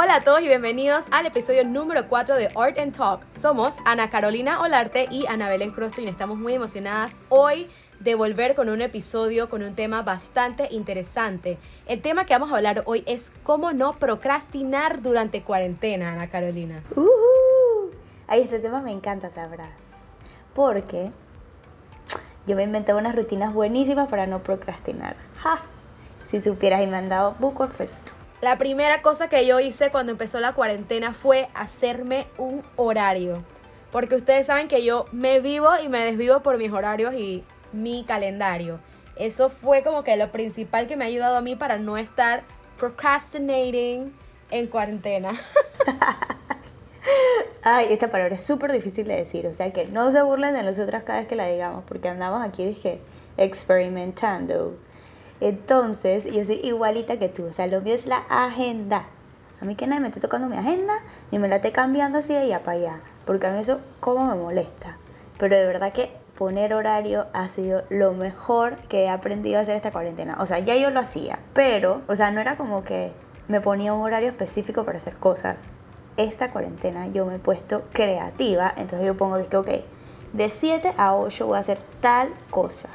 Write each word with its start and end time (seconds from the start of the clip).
Hola 0.00 0.14
a 0.14 0.20
todos 0.20 0.42
y 0.42 0.46
bienvenidos 0.46 1.06
al 1.10 1.26
episodio 1.26 1.64
número 1.64 2.08
4 2.08 2.36
de 2.36 2.48
Art 2.54 2.78
and 2.78 2.96
Talk. 2.96 3.20
Somos 3.32 3.74
Ana 3.84 4.10
Carolina 4.10 4.60
Olarte 4.60 5.08
y 5.10 5.26
Ana 5.26 5.48
Belén 5.48 5.74
y 5.98 6.06
estamos 6.06 6.38
muy 6.38 6.54
emocionadas 6.54 7.16
hoy 7.30 7.68
de 7.98 8.14
volver 8.14 8.54
con 8.54 8.68
un 8.68 8.80
episodio 8.80 9.50
con 9.50 9.64
un 9.64 9.74
tema 9.74 10.02
bastante 10.02 10.68
interesante. 10.70 11.58
El 11.86 12.00
tema 12.00 12.26
que 12.26 12.32
vamos 12.32 12.52
a 12.52 12.58
hablar 12.58 12.84
hoy 12.86 13.02
es 13.06 13.32
cómo 13.42 13.72
no 13.72 13.94
procrastinar 13.94 15.02
durante 15.02 15.42
cuarentena, 15.42 16.12
Ana 16.12 16.30
Carolina. 16.30 16.84
Uh 16.94 17.90
Ay, 18.28 18.42
este 18.42 18.60
tema 18.60 18.80
me 18.80 18.92
encanta, 18.92 19.30
sabrás. 19.30 19.72
Porque 20.54 21.10
yo 22.46 22.54
me 22.54 22.62
inventé 22.62 22.94
unas 22.94 23.16
rutinas 23.16 23.52
buenísimas 23.52 24.08
para 24.08 24.28
no 24.28 24.44
procrastinar. 24.44 25.16
¡Ja! 25.42 25.62
Si 26.30 26.40
supieras 26.40 26.82
y 26.82 26.86
me 26.86 26.98
han 26.98 27.08
dado 27.08 27.34
buco 27.40 27.64
efecto. 27.64 28.17
La 28.40 28.56
primera 28.56 29.02
cosa 29.02 29.28
que 29.28 29.44
yo 29.46 29.58
hice 29.58 29.90
cuando 29.90 30.12
empezó 30.12 30.38
la 30.38 30.52
cuarentena 30.52 31.12
fue 31.12 31.48
hacerme 31.54 32.26
un 32.38 32.62
horario. 32.76 33.42
Porque 33.90 34.14
ustedes 34.14 34.46
saben 34.46 34.68
que 34.68 34.84
yo 34.84 35.06
me 35.10 35.40
vivo 35.40 35.68
y 35.82 35.88
me 35.88 35.98
desvivo 35.98 36.40
por 36.40 36.56
mis 36.56 36.70
horarios 36.70 37.14
y 37.14 37.42
mi 37.72 38.04
calendario. 38.04 38.78
Eso 39.16 39.48
fue 39.48 39.82
como 39.82 40.04
que 40.04 40.16
lo 40.16 40.30
principal 40.30 40.86
que 40.86 40.96
me 40.96 41.04
ha 41.04 41.08
ayudado 41.08 41.36
a 41.36 41.40
mí 41.40 41.56
para 41.56 41.78
no 41.78 41.98
estar 41.98 42.44
procrastinating 42.78 44.14
en 44.50 44.66
cuarentena. 44.68 45.32
Ay, 47.64 47.88
esta 47.90 48.08
palabra 48.08 48.36
es 48.36 48.44
súper 48.44 48.70
difícil 48.70 49.08
de 49.08 49.16
decir, 49.16 49.48
o 49.48 49.54
sea 49.54 49.72
que 49.72 49.86
no 49.86 50.12
se 50.12 50.22
burlen 50.22 50.54
de 50.54 50.62
nosotras 50.62 51.02
cada 51.02 51.18
vez 51.18 51.28
que 51.28 51.34
la 51.34 51.46
digamos, 51.46 51.82
porque 51.88 52.08
andamos 52.08 52.46
aquí, 52.46 52.64
dije, 52.64 53.00
experimentando. 53.36 54.76
Entonces, 55.40 56.24
yo 56.24 56.44
soy 56.44 56.60
igualita 56.64 57.18
que 57.18 57.28
tú, 57.28 57.46
o 57.46 57.52
sea, 57.52 57.66
lo 57.66 57.80
mío 57.80 57.94
es 57.94 58.06
la 58.06 58.24
agenda. 58.28 59.04
A 59.60 59.64
mí 59.64 59.74
que 59.76 59.86
nadie 59.86 60.00
me 60.00 60.08
esté 60.08 60.20
tocando 60.20 60.48
mi 60.48 60.56
agenda, 60.56 60.94
ni 61.30 61.38
me 61.38 61.48
la 61.48 61.56
esté 61.56 61.72
cambiando 61.72 62.18
así 62.18 62.32
de 62.32 62.40
allá 62.40 62.62
para 62.62 62.78
allá, 62.78 63.00
porque 63.24 63.46
a 63.46 63.50
mí 63.50 63.58
eso 63.60 63.80
como 64.00 64.26
me 64.26 64.34
molesta. 64.34 64.96
Pero 65.38 65.56
de 65.56 65.66
verdad 65.66 65.92
que 65.92 66.10
poner 66.36 66.74
horario 66.74 67.26
ha 67.32 67.48
sido 67.48 67.82
lo 67.88 68.12
mejor 68.12 68.76
que 68.88 69.04
he 69.04 69.08
aprendido 69.08 69.58
a 69.58 69.62
hacer 69.62 69.76
esta 69.76 69.90
cuarentena. 69.90 70.36
O 70.40 70.46
sea, 70.46 70.60
ya 70.60 70.76
yo 70.76 70.90
lo 70.90 71.00
hacía, 71.00 71.38
pero, 71.52 72.02
o 72.06 72.14
sea, 72.14 72.30
no 72.30 72.40
era 72.40 72.56
como 72.56 72.84
que 72.84 73.12
me 73.48 73.60
ponía 73.60 73.92
un 73.92 74.02
horario 74.02 74.28
específico 74.28 74.84
para 74.84 74.98
hacer 74.98 75.14
cosas. 75.14 75.70
Esta 76.16 76.50
cuarentena 76.50 77.08
yo 77.08 77.26
me 77.26 77.36
he 77.36 77.38
puesto 77.38 77.82
creativa, 77.92 78.72
entonces 78.76 79.06
yo 79.06 79.16
pongo, 79.16 79.36
que, 79.48 79.56
ok, 79.56 79.68
de 80.32 80.50
7 80.50 80.92
a 80.96 81.14
8 81.14 81.46
voy 81.46 81.56
a 81.56 81.60
hacer 81.60 81.78
tal 82.00 82.28
cosa. 82.50 82.88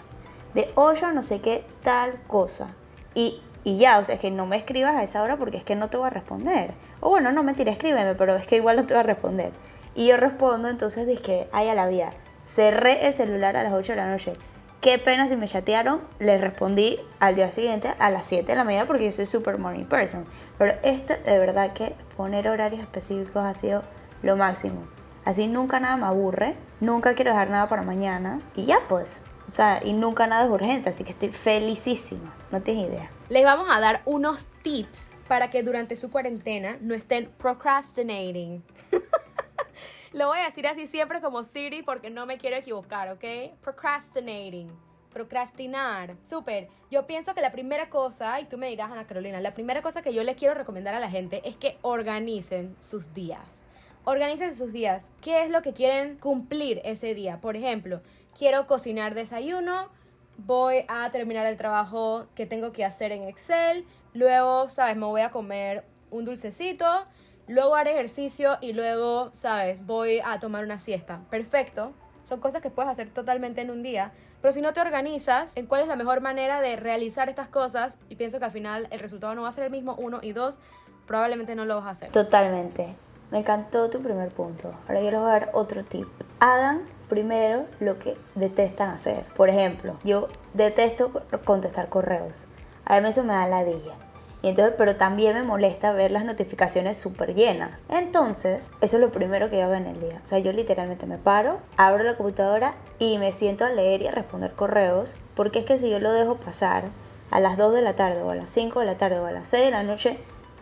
De 0.54 0.72
8 0.76 1.08
a 1.08 1.12
no 1.14 1.24
sé 1.24 1.42
qué, 1.42 1.66
tal 1.84 2.14
cosa. 2.28 2.70
Y, 3.16 3.42
y 3.64 3.78
ya, 3.78 4.00
o 4.00 4.04
sea, 4.04 4.16
es 4.16 4.22
que 4.22 4.32
no 4.32 4.46
me 4.46 4.58
escribas 4.58 4.96
a 4.96 5.04
esa 5.04 5.22
hora 5.22 5.38
porque 5.38 5.58
es 5.58 5.64
que 5.64 5.76
no 5.76 5.90
te 5.90 5.98
voy 5.98 6.08
a 6.08 6.12
responder. 6.12 6.74
O 7.00 7.10
bueno, 7.10 7.32
no, 7.32 7.44
mentira, 7.44 7.72
escríbeme, 7.72 8.16
pero 8.16 8.36
es 8.36 8.48
que 8.48 8.58
igual 8.58 8.78
no 8.78 8.86
te 8.86 8.94
voy 8.94 9.02
a 9.02 9.04
responder. 9.04 9.52
Y 9.96 10.08
yo 10.08 10.18
respondo, 10.18 10.70
entonces 10.70 11.08
dije, 11.08 11.48
ay 11.52 11.70
a 11.70 11.76
la 11.76 11.88
vida, 11.88 12.12
Cerré 12.46 13.08
el 13.08 13.14
celular 13.14 13.58
a 13.58 13.64
las 13.64 13.74
8 13.74 13.94
de 13.94 13.96
la 13.96 14.10
noche. 14.10 14.34
Qué 14.82 15.00
pena 15.00 15.28
si 15.28 15.36
me 15.36 15.48
chatearon. 15.48 16.02
Les 16.20 16.42
respondí 16.42 17.00
al 17.20 17.36
día 17.36 17.52
siguiente 17.52 17.94
a 17.98 18.10
las 18.12 18.26
7 18.26 18.46
de 18.46 18.56
la 18.56 18.64
mañana 18.64 18.86
porque 18.86 19.06
yo 19.06 19.12
soy 19.12 19.26
super 19.26 19.58
morning 19.58 19.86
person. 19.86 20.26
Pero 20.58 20.74
esto 20.84 21.14
de 21.26 21.40
verdad 21.40 21.74
que 21.74 21.96
poner 22.18 22.48
horarios 22.48 22.82
específicos 22.82 23.44
ha 23.44 23.54
sido 23.54 23.82
lo 24.22 24.36
máximo. 24.36 24.84
Así 25.26 25.48
nunca 25.48 25.80
nada 25.80 25.96
me 25.96 26.06
aburre, 26.06 26.56
nunca 26.82 27.16
quiero 27.16 27.32
dejar 27.32 27.50
nada 27.50 27.70
para 27.70 27.82
mañana 27.82 28.40
y 28.56 28.66
ya 28.66 28.80
pues. 28.90 29.24
O 29.54 29.56
sea, 29.56 29.82
y 29.86 29.94
nunca 29.94 30.26
nada 30.26 30.46
es 30.46 30.50
urgente, 30.50 30.90
así 30.90 31.04
que 31.04 31.12
estoy 31.12 31.30
felicísima. 31.30 32.36
No 32.50 32.64
tienes 32.64 32.88
idea. 32.88 33.12
Les 33.30 33.44
vamos 33.44 33.68
a 33.70 33.80
dar 33.80 34.02
unos 34.06 34.48
tips 34.64 35.16
para 35.28 35.52
que 35.52 35.62
durante 35.62 35.96
su 35.96 36.10
cuarentena 36.10 36.80
no 36.82 36.96
estén 36.96 37.30
procrastinating. 37.38 38.64
Lo 40.12 40.30
voy 40.30 40.40
a 40.40 40.46
decir 40.46 40.66
así 40.66 40.88
siempre 40.88 41.22
como 41.22 41.44
Siri 41.44 41.84
porque 41.84 42.10
no 42.10 42.26
me 42.26 42.40
quiero 42.40 42.56
equivocar, 42.56 43.12
¿ok? 43.12 43.54
Procrastinating. 43.62 44.72
Procrastinar. 45.12 46.16
Súper. 46.28 46.68
Yo 46.90 47.06
pienso 47.06 47.36
que 47.36 47.42
la 47.42 47.52
primera 47.52 47.92
cosa, 47.92 48.42
y 48.42 48.46
tú 48.46 48.58
me 48.58 48.70
dirás, 48.70 48.92
Ana 48.92 49.06
Carolina, 49.06 49.40
la 49.40 49.54
primera 49.54 49.84
cosa 49.84 50.02
que 50.02 50.16
yo 50.16 50.24
le 50.24 50.34
quiero 50.34 50.56
recomendar 50.56 50.96
a 50.96 51.00
la 51.00 51.12
gente 51.12 51.48
es 51.48 51.56
que 51.58 51.78
organicen 51.84 52.76
sus 52.80 53.14
días. 53.14 53.66
Organicen 54.04 54.56
sus 54.56 54.74
días. 54.74 55.12
¿Qué 55.22 55.44
es 55.44 55.52
lo 55.52 55.62
que 55.62 55.74
quieren 55.74 56.18
cumplir 56.18 56.82
ese 56.84 57.14
día? 57.14 57.40
Por 57.40 57.56
ejemplo, 57.56 58.02
quiero 58.38 58.68
cocinar 58.68 59.16
desayuno, 59.16 59.90
voy 60.38 60.86
a 60.88 61.10
terminar 61.12 61.46
el 61.46 61.58
trabajo 61.58 62.28
que 62.36 62.46
tengo 62.46 62.72
que 62.72 62.86
hacer 62.86 63.12
en 63.12 63.24
Excel, 63.24 63.86
luego, 64.14 64.70
¿sabes? 64.70 64.96
Me 64.96 65.06
voy 65.06 65.22
a 65.22 65.32
comer 65.32 65.84
un 66.12 66.26
dulcecito 66.26 67.06
luego 67.48 67.76
haré 67.76 67.92
ejercicio 67.92 68.58
y 68.62 68.74
luego, 68.74 69.32
sabes, 69.34 69.86
voy 69.86 70.22
a 70.24 70.40
tomar 70.40 70.64
una 70.64 70.80
siesta. 70.80 71.22
Perfecto. 71.30 71.94
Son 72.24 72.40
cosas 72.40 72.62
que 72.62 72.70
puedes 72.70 72.90
hacer 72.90 73.10
totalmente 73.10 73.62
en 73.62 73.70
un 73.70 73.84
día. 73.84 74.12
Pero 74.42 74.54
si 74.54 74.62
no 74.62 74.74
te 74.74 74.82
organizas 74.82 75.58
en 75.58 75.68
cuál 75.68 75.82
es 75.82 75.88
la 75.88 75.96
mejor 75.96 76.22
manera 76.22 76.62
de 76.62 76.76
realizar 76.76 77.30
estas 77.30 77.48
cosas, 77.48 77.98
y 78.10 78.16
pienso 78.16 78.40
que 78.40 78.46
al 78.46 78.52
final 78.52 78.88
el 78.92 79.00
resultado 79.00 79.36
no 79.36 79.44
va 79.44 79.50
a 79.50 79.52
ser 79.52 79.66
el 79.66 79.72
mismo, 79.72 79.96
uno 79.96 80.20
y 80.22 80.32
dos, 80.32 80.60
probablemente 81.06 81.56
no 81.56 81.66
lo 81.66 81.76
vas 81.76 81.86
a 81.86 81.90
hacer. 81.90 82.12
Totalmente. 82.12 82.96
Me 83.34 83.40
encantó 83.40 83.90
tu 83.90 84.02
primer 84.02 84.30
punto. 84.30 84.74
Ahora 84.88 85.02
yo 85.02 85.12
les 85.12 85.20
voy 85.20 85.30
a 85.30 85.34
dar 85.34 85.50
otro 85.54 85.84
tip. 85.84 86.08
Hagan 86.40 86.84
primero 87.10 87.66
lo 87.82 88.00
que 88.00 88.16
detestan 88.36 88.92
hacer. 88.92 89.26
Por 89.36 89.50
ejemplo, 89.50 89.98
yo 90.06 90.30
detesto 90.54 91.12
contestar 91.44 91.90
correos. 91.90 92.46
A 92.86 93.02
mí 93.02 93.10
eso 93.10 93.24
me 93.24 93.34
da 93.34 93.48
ladilla 93.48 93.96
entonces, 94.44 94.76
pero 94.78 94.98
también 94.98 95.36
me 95.36 95.44
molesta 95.44 95.94
ver 95.94 96.12
las 96.12 96.26
notificaciones 96.26 96.98
súper 96.98 97.34
llenas. 97.34 97.80
Entonces, 97.88 98.70
eso 98.82 98.98
es 98.98 99.02
lo 99.02 99.12
primero 99.12 99.50
que 99.50 99.58
yo 99.58 99.64
hago 99.64 99.74
en 99.74 99.88
el 99.88 100.00
día. 100.02 100.20
O 100.22 100.28
sea, 100.28 100.40
yo 100.40 100.52
literalmente 100.52 101.06
me 101.06 101.18
paro, 101.18 101.60
abro 101.78 102.04
la 102.04 102.18
computadora 102.18 102.76
y 103.00 103.18
me 103.18 103.32
siento 103.32 103.64
a 103.66 103.70
leer 103.70 104.02
y 104.02 104.08
a 104.08 104.12
responder 104.12 104.52
correos. 104.52 105.16
Porque 105.34 105.60
es 105.60 105.66
que 105.66 105.78
si 105.78 105.90
yo 105.90 106.00
lo 106.00 106.12
dejo 106.12 106.36
pasar 106.36 106.90
a 107.32 107.40
las 107.40 107.58
2 107.58 107.74
de 107.74 107.82
la 107.82 107.96
tarde 107.96 108.22
o 108.22 108.32
a 108.32 108.36
las 108.36 108.52
5 108.52 108.82
de 108.82 108.86
la 108.86 108.98
tarde 108.98 109.20
o 109.20 109.26
a 109.26 109.32
las 109.32 109.48
6 109.48 109.64
de 109.64 109.72
la 109.72 109.84
noche, 109.84 110.20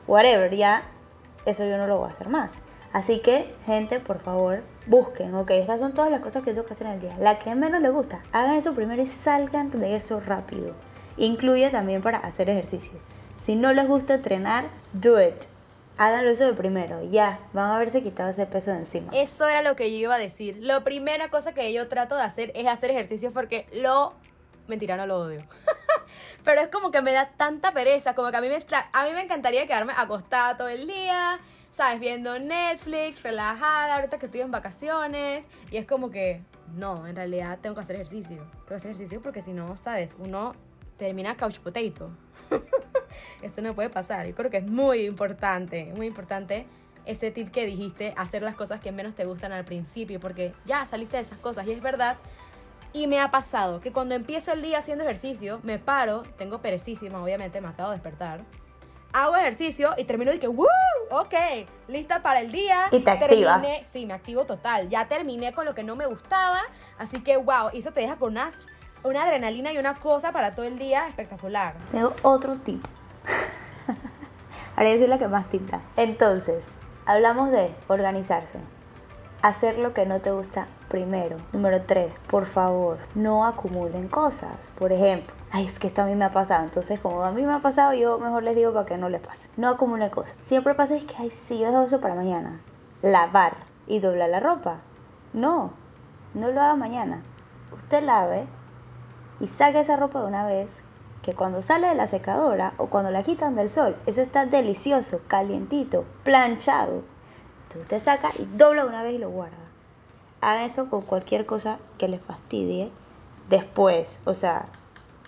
whatever, 0.08 0.56
ya 0.56 0.84
eso 1.46 1.66
yo 1.66 1.78
no 1.78 1.88
lo 1.88 1.98
voy 1.98 2.10
a 2.10 2.12
hacer 2.12 2.30
más. 2.30 2.52
Así 2.94 3.20
que, 3.20 3.54
gente, 3.66 4.00
por 4.00 4.20
favor, 4.20 4.64
busquen, 4.86 5.34
ok, 5.34 5.52
estas 5.52 5.80
son 5.80 5.94
todas 5.94 6.12
las 6.12 6.20
cosas 6.20 6.44
que 6.44 6.52
tengo 6.52 6.66
que 6.66 6.74
hacer 6.74 6.88
en 6.88 6.94
el 6.94 7.02
día. 7.02 7.16
La 7.20 7.40
que 7.40 7.56
menos 7.56 7.82
les 7.82 7.92
gusta, 7.92 8.22
hagan 8.34 8.56
eso 8.56 8.74
primero 8.74 9.02
y 9.02 9.08
salgan 9.08 9.72
de 9.72 9.96
eso 9.96 10.20
rápido. 10.20 10.74
Incluye 11.16 11.70
también 11.70 12.02
para 12.02 12.18
hacer 12.18 12.50
ejercicio. 12.50 13.00
Si 13.38 13.56
no 13.56 13.72
les 13.74 13.88
gusta 13.88 14.16
entrenar, 14.16 14.66
do 14.92 15.22
it. 15.22 15.36
Háganlo 15.98 16.32
eso 16.32 16.46
de 16.46 16.54
primero, 16.54 17.04
ya, 17.04 17.40
van 17.54 17.72
a 17.72 17.76
haberse 17.76 18.02
quitado 18.02 18.30
ese 18.30 18.46
peso 18.46 18.72
de 18.72 18.78
encima. 18.78 19.12
Eso 19.14 19.48
era 19.48 19.62
lo 19.62 19.76
que 19.76 19.92
yo 19.92 19.98
iba 19.98 20.16
a 20.16 20.20
decir. 20.20 20.58
La 20.60 20.84
primera 20.84 21.30
cosa 21.30 21.54
que 21.54 21.72
yo 21.72 21.88
trato 21.88 22.16
de 22.16 22.24
hacer 22.24 22.52
es 22.56 22.68
hacer 22.68 22.92
ejercicio 22.92 23.32
porque 23.32 23.68
lo... 23.72 24.14
Mentira, 24.68 24.98
no 24.98 25.06
lo 25.06 25.20
odio. 25.20 25.42
Pero 26.44 26.62
es 26.62 26.68
como 26.70 26.92
que 26.92 27.02
me 27.02 27.14
da 27.14 27.30
tanta 27.38 27.72
pereza, 27.72 28.16
como 28.16 28.32
que 28.32 28.38
a 28.38 28.42
mí, 28.42 28.48
me 28.48 28.58
a 28.94 29.06
mí 29.06 29.14
me 29.14 29.22
encantaría 29.22 29.68
quedarme 29.68 29.94
acostada 29.96 30.58
todo 30.58 30.68
el 30.68 30.88
día, 30.88 31.40
¿sabes? 31.70 32.00
Viendo 32.00 32.40
Netflix, 32.40 33.22
relajada, 33.24 33.96
ahorita 33.96 34.18
que 34.18 34.26
estoy 34.26 34.42
en 34.42 34.52
vacaciones. 34.52 35.46
Y 35.72 35.78
es 35.78 35.86
como 35.86 36.10
que, 36.10 36.42
no, 36.76 37.08
en 37.08 37.16
realidad 37.16 37.60
tengo 37.62 37.76
que 37.76 37.82
hacer 37.82 37.96
ejercicio. 37.96 38.38
Tengo 38.38 38.68
que 38.68 38.76
hacer 38.76 38.92
ejercicio 38.92 39.22
porque 39.22 39.42
si 39.42 39.54
no, 39.54 39.78
¿sabes? 39.78 40.16
Uno 40.20 40.54
termina 40.98 41.36
couch 41.36 41.60
potato. 41.60 42.12
Esto 43.42 43.62
no 43.62 43.74
puede 43.74 43.90
pasar. 43.90 44.28
Yo 44.28 44.36
creo 44.36 44.52
que 44.52 44.58
es 44.58 44.68
muy 44.68 45.06
importante, 45.06 45.92
muy 45.96 46.08
importante 46.08 46.66
ese 47.06 47.32
tip 47.32 47.50
que 47.50 47.66
dijiste, 47.66 48.14
hacer 48.18 48.44
las 48.44 48.56
cosas 48.56 48.80
que 48.80 48.92
menos 48.92 49.16
te 49.16 49.26
gustan 49.26 49.52
al 49.52 49.66
principio, 49.66 50.20
porque 50.20 50.54
ya 50.66 50.86
saliste 50.86 51.18
de 51.18 51.24
esas 51.24 51.38
cosas 51.40 51.66
y 51.68 51.72
es 51.72 51.82
verdad. 51.82 52.18
Y 52.94 53.08
me 53.08 53.20
ha 53.22 53.32
pasado 53.32 53.80
que 53.80 53.92
cuando 53.92 54.16
empiezo 54.16 54.52
el 54.52 54.62
día 54.62 54.80
haciendo 54.80 55.04
ejercicio, 55.04 55.60
me 55.64 55.80
paro, 55.80 56.24
tengo 56.38 56.62
perecísima, 56.62 57.24
obviamente, 57.24 57.62
me 57.62 57.70
acabo 57.70 57.90
de 57.90 57.96
despertar. 57.96 58.42
Hago 59.14 59.36
ejercicio 59.36 59.94
y 59.98 60.04
termino 60.04 60.32
de 60.32 60.40
que, 60.40 60.48
¡Woo! 60.48 60.68
Ok, 61.10 61.34
lista 61.88 62.22
para 62.22 62.40
el 62.40 62.52
día. 62.52 62.88
Y 62.92 63.00
te 63.00 63.12
activas. 63.12 63.66
Sí, 63.84 64.06
me 64.06 64.14
activo 64.14 64.46
total. 64.46 64.90
Ya 64.90 65.08
terminé 65.08 65.54
con 65.54 65.66
lo 65.66 65.76
que 65.76 65.84
no 65.84 65.96
me 65.96 66.06
gustaba. 66.06 66.62
Así 66.98 67.22
que, 67.22 67.38
wow, 67.38 67.70
eso 67.74 67.92
te 67.92 68.02
deja 68.02 68.16
con 68.16 68.32
unas, 68.32 68.66
una 69.04 69.24
adrenalina 69.24 69.74
y 69.74 69.78
una 69.78 69.96
cosa 69.96 70.32
para 70.32 70.56
todo 70.56 70.66
el 70.66 70.80
día 70.80 71.08
espectacular. 71.08 71.76
Tengo 71.92 72.14
otro 72.22 72.56
tip 72.58 72.84
Ahora 74.76 74.90
es 74.90 75.02
la 75.08 75.18
que 75.18 75.28
más 75.28 75.50
tinta. 75.50 75.82
Entonces, 75.98 76.66
hablamos 77.06 77.52
de 77.52 77.74
organizarse. 77.88 78.60
Hacer 79.42 79.80
lo 79.80 79.94
que 79.94 80.06
no 80.06 80.20
te 80.20 80.30
gusta 80.30 80.68
primero. 80.88 81.38
Número 81.52 81.82
3, 81.82 82.20
por 82.30 82.46
favor, 82.46 83.00
no 83.16 83.44
acumulen 83.44 84.08
cosas. 84.08 84.72
Por 84.78 84.92
ejemplo, 84.92 85.34
ay, 85.50 85.66
es 85.66 85.80
que 85.80 85.88
esto 85.88 86.04
a 86.04 86.06
mí 86.06 86.14
me 86.14 86.26
ha 86.26 86.32
pasado. 86.32 86.64
Entonces, 86.64 87.00
como 87.00 87.24
a 87.24 87.32
mí 87.32 87.42
me 87.42 87.54
ha 87.54 87.60
pasado, 87.60 87.94
yo 87.94 88.20
mejor 88.20 88.44
les 88.44 88.56
digo 88.56 88.72
para 88.72 88.86
que 88.86 88.98
no 88.98 89.10
les 89.10 89.20
pase. 89.20 89.50
No 89.58 89.70
acumulen 89.70 90.12
cosas. 90.12 90.36
Siempre 90.42 90.76
pasa 90.76 90.96
es 90.96 91.06
que, 91.06 91.16
ay, 91.18 91.32
sí, 91.32 91.58
yo 91.58 91.72
dejo 91.72 91.84
eso 91.86 92.00
para 92.00 92.14
mañana. 92.14 92.62
Lavar 93.02 93.58
y 93.88 93.98
doblar 93.98 94.30
la 94.30 94.40
ropa. 94.40 94.82
No, 95.34 95.74
no 96.36 96.52
lo 96.52 96.62
haga 96.62 96.76
mañana. 96.76 97.24
Usted 97.72 98.04
lave 98.04 98.46
y 99.40 99.48
saque 99.48 99.80
esa 99.80 99.96
ropa 99.96 100.22
de 100.22 100.28
una 100.28 100.46
vez 100.46 100.84
que 101.24 101.34
cuando 101.34 101.64
sale 101.64 101.88
de 101.88 101.96
la 101.96 102.08
secadora 102.08 102.74
o 102.78 102.88
cuando 102.88 103.10
la 103.10 103.24
quitan 103.24 103.56
del 103.56 103.72
sol, 103.72 103.96
eso 104.06 104.22
está 104.22 104.46
delicioso, 104.46 105.22
calientito, 105.28 106.06
planchado. 106.24 107.02
Usted 107.80 108.00
saca 108.00 108.32
y 108.38 108.46
dobla 108.46 108.86
una 108.86 109.04
vez 109.04 109.14
y 109.14 109.18
lo 109.18 109.30
guarda. 109.30 109.58
Haga 110.42 110.66
eso 110.66 110.90
con 110.90 111.02
cualquier 111.02 111.46
cosa 111.46 111.80
que 111.98 112.08
le 112.08 112.20
fastidie 112.20 112.92
después. 113.50 114.20
O 114.26 114.34
sea, 114.34 114.66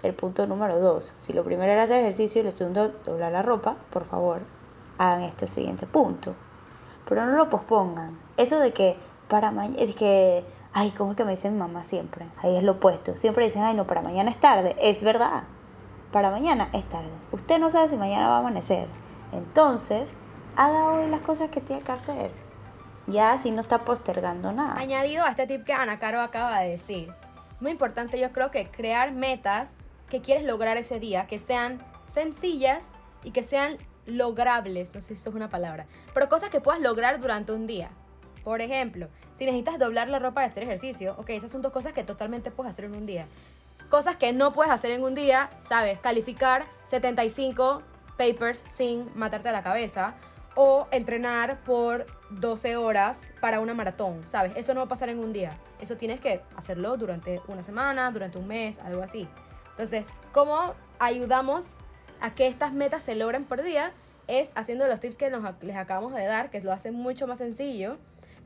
el 0.01 0.13
punto 0.13 0.45
número 0.47 0.79
dos. 0.79 1.13
Si 1.19 1.33
lo 1.33 1.43
primero 1.43 1.71
era 1.71 1.83
hacer 1.83 2.01
ejercicio 2.01 2.41
y 2.41 2.45
lo 2.45 2.51
segundo 2.51 2.89
doblar 3.05 3.31
la 3.31 3.41
ropa, 3.41 3.75
por 3.91 4.05
favor, 4.05 4.41
hagan 4.97 5.21
este 5.21 5.47
siguiente 5.47 5.85
punto. 5.85 6.35
Pero 7.07 7.25
no 7.25 7.33
lo 7.33 7.49
pospongan. 7.49 8.19
Eso 8.37 8.59
de 8.59 8.73
que 8.73 8.97
para 9.27 9.51
mañana, 9.51 9.81
es 9.81 9.95
que, 9.95 10.43
ay, 10.73 10.91
¿cómo 10.91 11.11
es 11.11 11.17
que 11.17 11.25
me 11.25 11.31
dicen 11.31 11.57
mamá 11.57 11.83
siempre? 11.83 12.25
Ahí 12.41 12.55
es 12.55 12.63
lo 12.63 12.73
opuesto. 12.73 13.15
Siempre 13.15 13.45
dicen, 13.45 13.63
ay, 13.63 13.75
no, 13.75 13.85
para 13.87 14.01
mañana 14.01 14.31
es 14.31 14.39
tarde. 14.39 14.75
Es 14.79 15.03
verdad 15.03 15.43
para 16.13 16.29
mañana 16.29 16.69
es 16.71 16.85
tarde. 16.85 17.09
Usted 17.33 17.59
no 17.59 17.69
sabe 17.69 17.89
si 17.89 17.97
mañana 17.97 18.29
va 18.29 18.37
a 18.37 18.39
amanecer. 18.39 18.87
Entonces, 19.33 20.13
haga 20.55 20.85
hoy 20.91 21.09
las 21.09 21.21
cosas 21.21 21.49
que 21.49 21.61
tiene 21.61 21.81
que 21.81 21.91
hacer. 21.91 22.31
Ya 23.07 23.33
así 23.33 23.51
no 23.51 23.61
está 23.61 23.79
postergando 23.79 24.51
nada. 24.51 24.79
Añadido 24.79 25.23
a 25.25 25.29
este 25.29 25.47
tip 25.47 25.63
que 25.65 25.73
Ana 25.73 25.99
Caro 25.99 26.21
acaba 26.21 26.59
de 26.59 26.69
decir, 26.69 27.13
muy 27.59 27.71
importante 27.71 28.19
yo 28.19 28.31
creo 28.31 28.51
que 28.51 28.69
crear 28.69 29.11
metas 29.11 29.79
que 30.09 30.21
quieres 30.21 30.45
lograr 30.45 30.77
ese 30.77 30.99
día, 30.99 31.27
que 31.27 31.39
sean 31.39 31.79
sencillas 32.07 32.91
y 33.23 33.31
que 33.31 33.43
sean 33.43 33.77
logrables, 34.05 34.93
no 34.93 35.01
sé 35.01 35.07
si 35.07 35.13
eso 35.13 35.29
es 35.29 35.35
una 35.35 35.49
palabra, 35.49 35.85
pero 36.13 36.29
cosas 36.29 36.49
que 36.49 36.61
puedas 36.61 36.81
lograr 36.81 37.19
durante 37.19 37.51
un 37.51 37.67
día. 37.67 37.89
Por 38.43 38.61
ejemplo, 38.61 39.07
si 39.33 39.45
necesitas 39.45 39.79
doblar 39.79 40.09
la 40.09 40.19
ropa 40.19 40.41
de 40.41 40.47
hacer 40.47 40.63
ejercicio, 40.63 41.15
ok, 41.17 41.29
esas 41.29 41.51
son 41.51 41.61
dos 41.61 41.71
cosas 41.71 41.93
que 41.93 42.03
totalmente 42.03 42.51
puedes 42.51 42.71
hacer 42.71 42.85
en 42.85 42.95
un 42.95 43.05
día 43.05 43.25
cosas 43.93 44.15
que 44.15 44.33
no 44.33 44.53
puedes 44.53 44.71
hacer 44.71 44.89
en 44.89 45.03
un 45.03 45.13
día, 45.13 45.51
¿sabes? 45.61 45.99
Calificar 45.99 46.65
75 46.85 47.83
papers 48.17 48.63
sin 48.67 49.07
matarte 49.13 49.51
la 49.51 49.61
cabeza 49.61 50.15
o 50.55 50.87
entrenar 50.91 51.59
por 51.63 52.05
12 52.29 52.77
horas 52.77 53.31
para 53.41 53.59
una 53.59 53.73
maratón, 53.73 54.21
¿sabes? 54.27 54.53
Eso 54.55 54.73
no 54.73 54.81
va 54.81 54.85
a 54.85 54.89
pasar 54.89 55.09
en 55.09 55.19
un 55.19 55.33
día. 55.33 55.57
Eso 55.81 55.97
tienes 55.97 56.19
que 56.19 56.41
hacerlo 56.55 56.95
durante 56.97 57.41
una 57.47 57.63
semana, 57.63 58.11
durante 58.11 58.37
un 58.37 58.47
mes, 58.47 58.79
algo 58.79 59.01
así. 59.01 59.27
Entonces, 59.71 60.21
¿cómo 60.31 60.75
ayudamos 60.99 61.75
a 62.21 62.33
que 62.33 62.47
estas 62.47 62.73
metas 62.73 63.03
se 63.03 63.15
logren 63.15 63.45
por 63.45 63.63
día? 63.63 63.93
Es 64.27 64.51
haciendo 64.55 64.87
los 64.87 64.99
tips 64.99 65.17
que 65.17 65.29
nos, 65.29 65.43
les 65.63 65.75
acabamos 65.75 66.13
de 66.13 66.25
dar, 66.25 66.49
que 66.49 66.61
lo 66.61 66.71
hace 66.71 66.91
mucho 66.91 67.27
más 67.27 67.39
sencillo. 67.39 67.97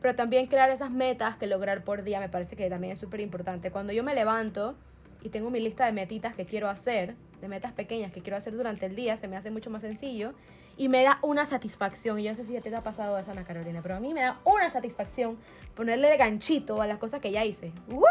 Pero 0.02 0.16
también 0.16 0.48
crear 0.48 0.70
esas 0.70 0.92
metas 0.92 1.36
que 1.36 1.48
lograr 1.48 1.84
por 1.84 2.04
día 2.04 2.20
me 2.20 2.30
parece 2.30 2.56
que 2.56 2.70
también 2.70 2.94
es 2.94 3.00
súper 3.00 3.20
importante. 3.20 3.72
Cuando 3.72 3.94
yo 3.94 4.04
me 4.04 4.16
levanto 4.16 4.76
y 5.22 5.30
tengo 5.30 5.50
mi 5.50 5.60
lista 5.60 5.86
de 5.86 5.92
metitas 5.92 6.36
que 6.36 6.46
quiero 6.46 6.70
hacer, 6.70 7.16
de 7.42 7.48
metas 7.48 7.74
pequeñas 7.74 8.12
que 8.12 8.22
quiero 8.22 8.38
hacer 8.38 8.56
durante 8.56 8.86
el 8.86 8.96
día, 8.96 9.18
se 9.18 9.28
me 9.28 9.36
hace 9.36 9.52
mucho 9.52 9.70
más 9.70 9.82
sencillo 9.82 10.34
y 10.78 10.90
me 10.90 11.04
da 11.04 11.20
una 11.22 11.46
satisfacción. 11.46 12.20
Y 12.20 12.24
yo 12.24 12.32
no 12.32 12.36
sé 12.36 12.46
si 12.46 12.60
te 12.60 12.76
ha 12.76 12.84
pasado 12.84 13.18
eso, 13.18 13.32
Ana 13.32 13.44
Carolina, 13.44 13.82
pero 13.82 13.96
a 13.96 14.00
mí 14.00 14.14
me 14.14 14.22
da 14.22 14.40
una 14.44 14.70
satisfacción 14.70 15.38
ponerle 15.76 16.12
el 16.12 16.18
ganchito 16.18 16.82
a 16.82 16.88
las 16.88 17.00
cosas 17.00 17.20
que 17.20 17.32
ya 17.32 17.44
hice. 17.44 17.74
¡Uf! 17.90 18.04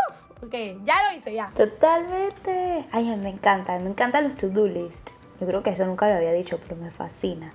Ok, 0.42 0.52
ya 0.84 0.94
lo 1.08 1.16
hice, 1.16 1.32
ya. 1.32 1.50
Totalmente. 1.56 2.84
Ay, 2.92 3.16
me 3.16 3.30
encanta, 3.30 3.78
me 3.78 3.88
encantan 3.88 4.24
los 4.24 4.36
to-do 4.36 4.66
list. 4.66 5.10
Yo 5.40 5.46
creo 5.46 5.62
que 5.62 5.70
eso 5.70 5.86
nunca 5.86 6.08
lo 6.08 6.16
había 6.16 6.32
dicho, 6.32 6.58
pero 6.60 6.76
me 6.76 6.90
fascina. 6.90 7.52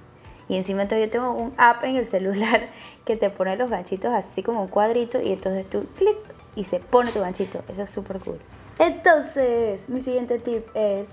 Y 0.47 0.55
encima 0.55 0.83
entonces 0.83 1.07
yo 1.07 1.11
tengo 1.11 1.31
un 1.31 1.53
app 1.57 1.83
en 1.83 1.95
el 1.95 2.05
celular 2.05 2.69
que 3.05 3.15
te 3.17 3.29
pone 3.29 3.55
los 3.55 3.69
ganchitos 3.69 4.11
así 4.13 4.43
como 4.43 4.61
un 4.61 4.67
cuadrito 4.67 5.21
y 5.21 5.31
entonces 5.31 5.69
tú 5.69 5.87
clic 5.95 6.17
y 6.55 6.63
se 6.63 6.79
pone 6.79 7.11
tu 7.11 7.19
ganchito. 7.19 7.63
Eso 7.67 7.83
es 7.83 7.89
súper 7.89 8.19
cool. 8.19 8.39
Entonces, 8.79 9.87
mi 9.89 9.99
siguiente 9.99 10.39
tip 10.39 10.65
es 10.73 11.07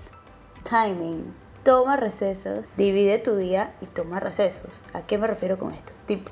timing. 0.67 1.33
Toma 1.63 1.97
recesos, 1.97 2.65
divide 2.77 3.17
tu 3.17 3.35
día 3.35 3.73
y 3.81 3.85
toma 3.85 4.19
recesos. 4.19 4.81
¿A 4.93 5.01
qué 5.01 5.17
me 5.17 5.27
refiero 5.27 5.59
con 5.59 5.73
esto? 5.73 5.91
Tipo, 6.05 6.31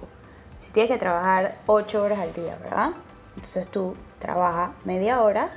si 0.60 0.72
tienes 0.72 0.90
que 0.90 0.98
trabajar 0.98 1.60
8 1.66 2.02
horas 2.02 2.20
al 2.20 2.34
día, 2.34 2.58
¿verdad? 2.64 2.92
Entonces 3.36 3.68
tú 3.68 3.96
trabajas 4.20 4.72
media 4.86 5.22
hora, 5.22 5.52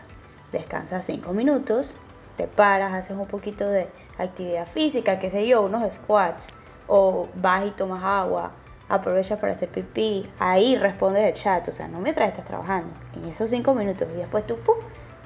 descansas 0.51 1.05
5 1.07 1.33
minutos, 1.33 1.97
te 2.37 2.49
paras, 2.49 2.93
haces 2.95 3.17
un 3.17 3.27
poquito 3.27 3.69
de 3.69 3.89
actividad 4.19 4.67
física, 4.67 5.19
qué 5.19 5.31
sé 5.31 5.47
yo, 5.47 5.63
unos 5.63 5.93
squats, 5.93 6.49
o 6.89 7.29
vas 7.37 7.67
y 7.67 7.71
tomas 7.71 8.03
agua, 8.03 8.51
aprovechas 8.89 9.39
para 9.39 9.53
hacer 9.53 9.69
pipí, 9.69 10.29
ahí 10.41 10.77
respondes 10.77 11.25
el 11.25 11.35
chat, 11.35 11.69
o 11.69 11.73
sea, 11.73 11.87
no 11.87 12.01
mientras 12.01 12.29
estás 12.29 12.45
trabajando, 12.45 12.93
en 13.15 13.27
esos 13.27 13.51
5 13.51 13.73
minutos 13.75 14.09
y 14.13 14.17
después 14.17 14.45
tú 14.47 14.57
¡pum! 14.57 14.77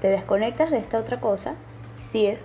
te 0.01 0.09
desconectas 0.09 0.71
de 0.71 0.77
esta 0.77 0.99
otra 0.99 1.19
cosa, 1.19 1.55
sigues 1.99 2.45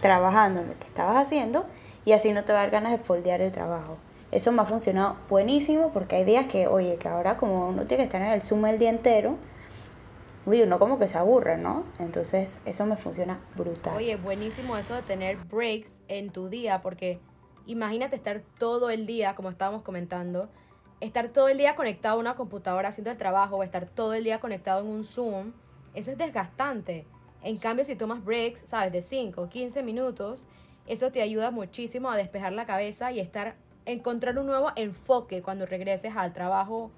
trabajando 0.00 0.60
en 0.60 0.68
lo 0.68 0.78
que 0.78 0.86
estabas 0.86 1.16
haciendo 1.16 1.66
y 2.04 2.12
así 2.12 2.32
no 2.32 2.44
te 2.44 2.52
va 2.52 2.60
a 2.60 2.62
dar 2.62 2.70
ganas 2.70 2.92
de 2.92 2.98
foldear 2.98 3.40
el 3.40 3.52
trabajo. 3.52 3.96
Eso 4.32 4.52
me 4.52 4.62
ha 4.62 4.64
funcionado 4.64 5.16
buenísimo 5.28 5.90
porque 5.92 6.16
hay 6.16 6.24
días 6.24 6.46
que, 6.46 6.66
oye, 6.66 6.96
que 6.96 7.08
ahora 7.08 7.36
como 7.36 7.68
uno 7.68 7.86
tiene 7.86 8.04
que 8.04 8.06
estar 8.06 8.22
en 8.22 8.32
el 8.32 8.42
Zoom 8.42 8.66
el 8.66 8.78
día 8.78 8.90
entero, 8.90 9.36
uy, 10.44 10.62
uno 10.62 10.78
como 10.78 10.98
que 10.98 11.08
se 11.08 11.16
aburre, 11.18 11.56
¿no? 11.56 11.84
Entonces 11.98 12.58
eso 12.64 12.86
me 12.86 12.96
funciona 12.96 13.40
brutal. 13.54 13.96
Oye, 13.96 14.16
buenísimo 14.16 14.76
eso 14.76 14.94
de 14.94 15.02
tener 15.02 15.36
breaks 15.36 16.00
en 16.08 16.30
tu 16.30 16.48
día 16.48 16.80
porque 16.80 17.20
imagínate 17.66 18.16
estar 18.16 18.42
todo 18.58 18.90
el 18.90 19.06
día, 19.06 19.34
como 19.34 19.48
estábamos 19.48 19.82
comentando, 19.82 20.48
estar 21.00 21.28
todo 21.28 21.48
el 21.48 21.58
día 21.58 21.76
conectado 21.76 22.16
a 22.16 22.20
una 22.20 22.34
computadora 22.34 22.88
haciendo 22.88 23.10
el 23.10 23.16
trabajo 23.16 23.56
o 23.56 23.62
estar 23.62 23.86
todo 23.86 24.14
el 24.14 24.24
día 24.24 24.40
conectado 24.40 24.80
en 24.80 24.88
un 24.88 25.04
Zoom 25.04 25.52
eso 25.96 26.10
es 26.12 26.18
desgastante. 26.18 27.06
En 27.46 27.58
cambio, 27.58 27.84
si 27.84 27.94
tomas 27.94 28.24
breaks, 28.24 28.62
sabes, 28.64 28.92
de 28.92 29.00
5 29.00 29.40
o 29.40 29.48
15 29.48 29.84
minutos, 29.84 30.46
eso 30.88 31.12
te 31.12 31.22
ayuda 31.22 31.52
muchísimo 31.52 32.10
a 32.10 32.16
despejar 32.16 32.52
la 32.52 32.66
cabeza 32.66 33.12
y 33.12 33.20
estar 33.20 33.54
encontrar 33.84 34.36
un 34.36 34.46
nuevo 34.46 34.72
enfoque 34.74 35.42
cuando 35.42 35.64
regreses 35.64 36.16
al 36.16 36.32
trabajo 36.32 36.90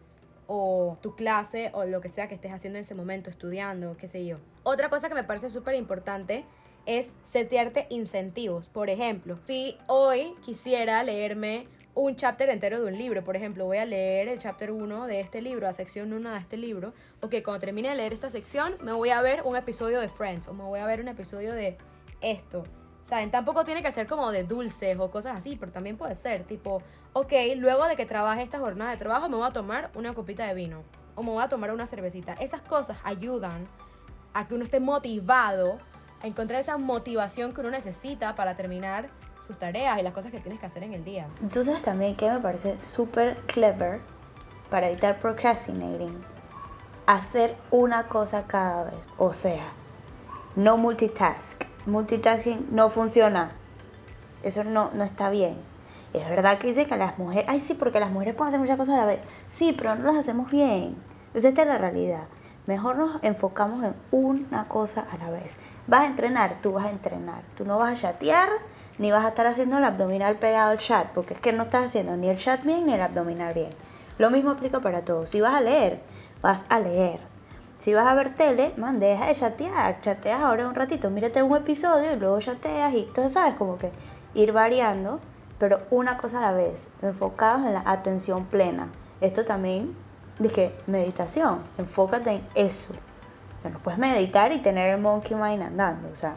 o 0.46 0.96
tu 1.02 1.14
clase 1.14 1.70
o 1.74 1.84
lo 1.84 2.00
que 2.00 2.08
sea 2.08 2.28
que 2.28 2.34
estés 2.34 2.50
haciendo 2.50 2.78
en 2.78 2.86
ese 2.86 2.94
momento, 2.94 3.28
estudiando, 3.28 3.98
qué 3.98 4.08
sé 4.08 4.24
yo. 4.24 4.38
Otra 4.62 4.88
cosa 4.88 5.10
que 5.10 5.14
me 5.14 5.22
parece 5.22 5.50
súper 5.50 5.74
importante 5.74 6.46
es 6.86 7.18
setearte 7.24 7.86
incentivos. 7.90 8.70
Por 8.70 8.88
ejemplo, 8.88 9.38
si 9.44 9.76
hoy 9.86 10.32
quisiera 10.42 11.02
leerme 11.02 11.68
un 11.98 12.14
chapter 12.14 12.48
entero 12.48 12.80
de 12.80 12.86
un 12.86 12.96
libro. 12.96 13.24
Por 13.24 13.34
ejemplo, 13.34 13.64
voy 13.64 13.78
a 13.78 13.84
leer 13.84 14.28
el 14.28 14.38
chapter 14.38 14.70
1 14.70 15.06
de 15.08 15.20
este 15.20 15.42
libro, 15.42 15.66
la 15.66 15.72
sección 15.72 16.12
1 16.12 16.30
de 16.30 16.38
este 16.38 16.56
libro. 16.56 16.92
Ok, 17.22 17.36
cuando 17.44 17.58
termine 17.58 17.88
de 17.88 17.96
leer 17.96 18.12
esta 18.12 18.30
sección, 18.30 18.76
me 18.82 18.92
voy 18.92 19.10
a 19.10 19.20
ver 19.20 19.42
un 19.44 19.56
episodio 19.56 19.98
de 20.00 20.08
Friends 20.08 20.46
o 20.46 20.54
me 20.54 20.62
voy 20.62 20.78
a 20.78 20.86
ver 20.86 21.00
un 21.00 21.08
episodio 21.08 21.54
de 21.54 21.76
esto. 22.20 22.62
¿Saben? 23.02 23.32
Tampoco 23.32 23.64
tiene 23.64 23.82
que 23.82 23.90
ser 23.90 24.06
como 24.06 24.30
de 24.30 24.44
dulces 24.44 24.96
o 24.98 25.10
cosas 25.10 25.36
así, 25.36 25.56
pero 25.56 25.72
también 25.72 25.96
puede 25.96 26.14
ser 26.14 26.44
tipo, 26.44 26.82
ok, 27.14 27.32
luego 27.56 27.88
de 27.88 27.96
que 27.96 28.06
trabaje 28.06 28.42
esta 28.42 28.60
jornada 28.60 28.92
de 28.92 28.96
trabajo, 28.98 29.28
me 29.28 29.36
voy 29.36 29.48
a 29.48 29.52
tomar 29.52 29.90
una 29.94 30.14
copita 30.14 30.46
de 30.46 30.54
vino 30.54 30.84
o 31.16 31.22
me 31.24 31.30
voy 31.30 31.42
a 31.42 31.48
tomar 31.48 31.72
una 31.72 31.86
cervecita. 31.86 32.34
Esas 32.34 32.60
cosas 32.60 32.98
ayudan 33.02 33.66
a 34.34 34.46
que 34.46 34.54
uno 34.54 34.62
esté 34.62 34.78
motivado, 34.78 35.78
a 36.22 36.26
encontrar 36.26 36.60
esa 36.60 36.78
motivación 36.78 37.52
que 37.52 37.60
uno 37.60 37.70
necesita 37.70 38.34
para 38.34 38.54
terminar 38.54 39.08
sus 39.40 39.58
tareas 39.58 39.98
y 39.98 40.02
las 40.02 40.12
cosas 40.12 40.32
que 40.32 40.40
tienes 40.40 40.60
que 40.60 40.66
hacer 40.66 40.82
en 40.82 40.94
el 40.94 41.04
día. 41.04 41.26
Entonces 41.40 41.80
también 41.82 42.16
que 42.16 42.30
me 42.30 42.40
parece 42.40 42.80
súper 42.82 43.36
clever 43.46 44.00
para 44.70 44.88
evitar 44.88 45.18
procrastinating, 45.18 46.14
hacer 47.06 47.56
una 47.70 48.08
cosa 48.08 48.46
cada 48.46 48.84
vez. 48.84 49.08
O 49.16 49.32
sea, 49.32 49.72
no 50.56 50.76
multitask. 50.76 51.64
Multitasking 51.86 52.68
no 52.72 52.90
funciona. 52.90 53.52
Eso 54.42 54.64
no, 54.64 54.90
no 54.92 55.04
está 55.04 55.30
bien. 55.30 55.56
Es 56.12 56.28
verdad 56.28 56.58
que 56.58 56.68
dice 56.68 56.86
que 56.86 56.96
las 56.96 57.18
mujeres, 57.18 57.44
ay 57.48 57.60
sí, 57.60 57.74
porque 57.74 58.00
las 58.00 58.10
mujeres 58.10 58.34
pueden 58.34 58.48
hacer 58.48 58.60
muchas 58.60 58.76
cosas 58.76 58.94
a 58.96 58.98
la 58.98 59.06
vez. 59.06 59.20
Sí, 59.48 59.74
pero 59.76 59.94
no 59.94 60.04
las 60.04 60.16
hacemos 60.16 60.50
bien. 60.50 60.96
Entonces 61.28 61.46
esta 61.46 61.62
es 61.62 61.68
la 61.68 61.78
realidad. 61.78 62.24
Mejor 62.66 62.96
nos 62.96 63.22
enfocamos 63.22 63.82
en 63.84 63.94
una 64.10 64.68
cosa 64.68 65.06
a 65.10 65.16
la 65.16 65.30
vez. 65.30 65.56
Vas 65.88 66.02
a 66.02 66.06
entrenar, 66.06 66.58
tú 66.60 66.72
vas 66.72 66.84
a 66.84 66.90
entrenar. 66.90 67.40
Tú 67.56 67.64
no 67.64 67.78
vas 67.78 67.98
a 67.98 68.00
chatear 68.00 68.50
ni 68.98 69.10
vas 69.10 69.24
a 69.24 69.28
estar 69.28 69.46
haciendo 69.46 69.78
el 69.78 69.84
abdominal 69.84 70.36
pegado 70.36 70.70
al 70.70 70.76
chat, 70.76 71.06
porque 71.14 71.32
es 71.32 71.40
que 71.40 71.50
no 71.50 71.62
estás 71.62 71.86
haciendo 71.86 72.14
ni 72.14 72.28
el 72.28 72.36
chat 72.36 72.62
bien 72.62 72.84
ni 72.84 72.92
el 72.92 73.00
abdominal 73.00 73.54
bien. 73.54 73.70
Lo 74.18 74.30
mismo 74.30 74.50
aplica 74.50 74.80
para 74.80 75.00
todos. 75.00 75.30
Si 75.30 75.40
vas 75.40 75.54
a 75.54 75.62
leer, 75.62 76.02
vas 76.42 76.66
a 76.68 76.78
leer. 76.78 77.20
Si 77.78 77.94
vas 77.94 78.06
a 78.06 78.14
ver 78.14 78.36
tele, 78.36 78.74
man, 78.76 79.00
deja 79.00 79.28
de 79.28 79.34
chatear. 79.34 79.98
Chateas 80.02 80.42
ahora 80.42 80.68
un 80.68 80.74
ratito, 80.74 81.08
mírate 81.08 81.42
un 81.42 81.56
episodio 81.56 82.12
y 82.12 82.16
luego 82.16 82.38
chateas 82.38 82.92
y 82.94 83.04
todo, 83.14 83.30
¿sabes? 83.30 83.54
Como 83.54 83.78
que 83.78 83.90
ir 84.34 84.52
variando, 84.52 85.20
pero 85.58 85.80
una 85.90 86.18
cosa 86.18 86.36
a 86.38 86.42
la 86.42 86.52
vez, 86.52 86.90
enfocados 87.00 87.64
en 87.64 87.72
la 87.72 87.82
atención 87.86 88.44
plena. 88.44 88.88
Esto 89.22 89.46
también, 89.46 89.96
dije, 90.38 90.74
meditación, 90.86 91.60
enfócate 91.78 92.32
en 92.32 92.42
eso. 92.54 92.92
O 93.58 93.60
sea, 93.60 93.70
no 93.72 93.80
puedes 93.80 93.98
meditar 93.98 94.52
y 94.52 94.58
tener 94.58 94.90
el 94.90 95.00
monkey 95.00 95.36
mind 95.36 95.62
andando, 95.62 96.08
o 96.08 96.14
sea, 96.14 96.34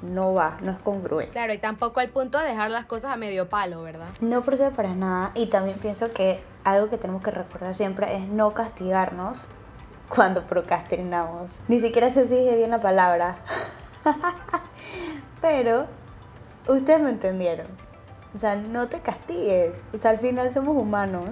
no 0.00 0.34
va, 0.34 0.56
no 0.62 0.72
es 0.72 0.78
congruente. 0.78 1.32
Claro, 1.32 1.52
y 1.52 1.58
tampoco 1.58 2.00
al 2.00 2.08
punto 2.08 2.38
de 2.38 2.48
dejar 2.48 2.70
las 2.70 2.86
cosas 2.86 3.12
a 3.12 3.16
medio 3.16 3.48
palo, 3.48 3.82
¿verdad? 3.82 4.08
No 4.20 4.42
procede 4.42 4.70
para 4.70 4.94
nada 4.94 5.30
y 5.34 5.46
también 5.46 5.78
pienso 5.78 6.12
que 6.12 6.42
algo 6.64 6.88
que 6.88 6.98
tenemos 6.98 7.22
que 7.22 7.30
recordar 7.30 7.74
siempre 7.74 8.16
es 8.16 8.26
no 8.26 8.52
castigarnos 8.54 9.46
cuando 10.08 10.46
procrastinamos. 10.46 11.50
Ni 11.68 11.78
siquiera 11.80 12.10
sé 12.10 12.26
si 12.26 12.36
dije 12.36 12.56
bien 12.56 12.70
la 12.70 12.80
palabra. 12.80 13.36
Pero 15.40 15.86
ustedes 16.68 17.00
me 17.00 17.10
entendieron. 17.10 17.66
O 18.34 18.38
sea, 18.38 18.56
no 18.56 18.88
te 18.88 19.00
castigues. 19.00 19.82
O 19.94 19.98
sea, 19.98 20.12
al 20.12 20.18
final 20.18 20.52
somos 20.54 20.76
humanos. 20.76 21.28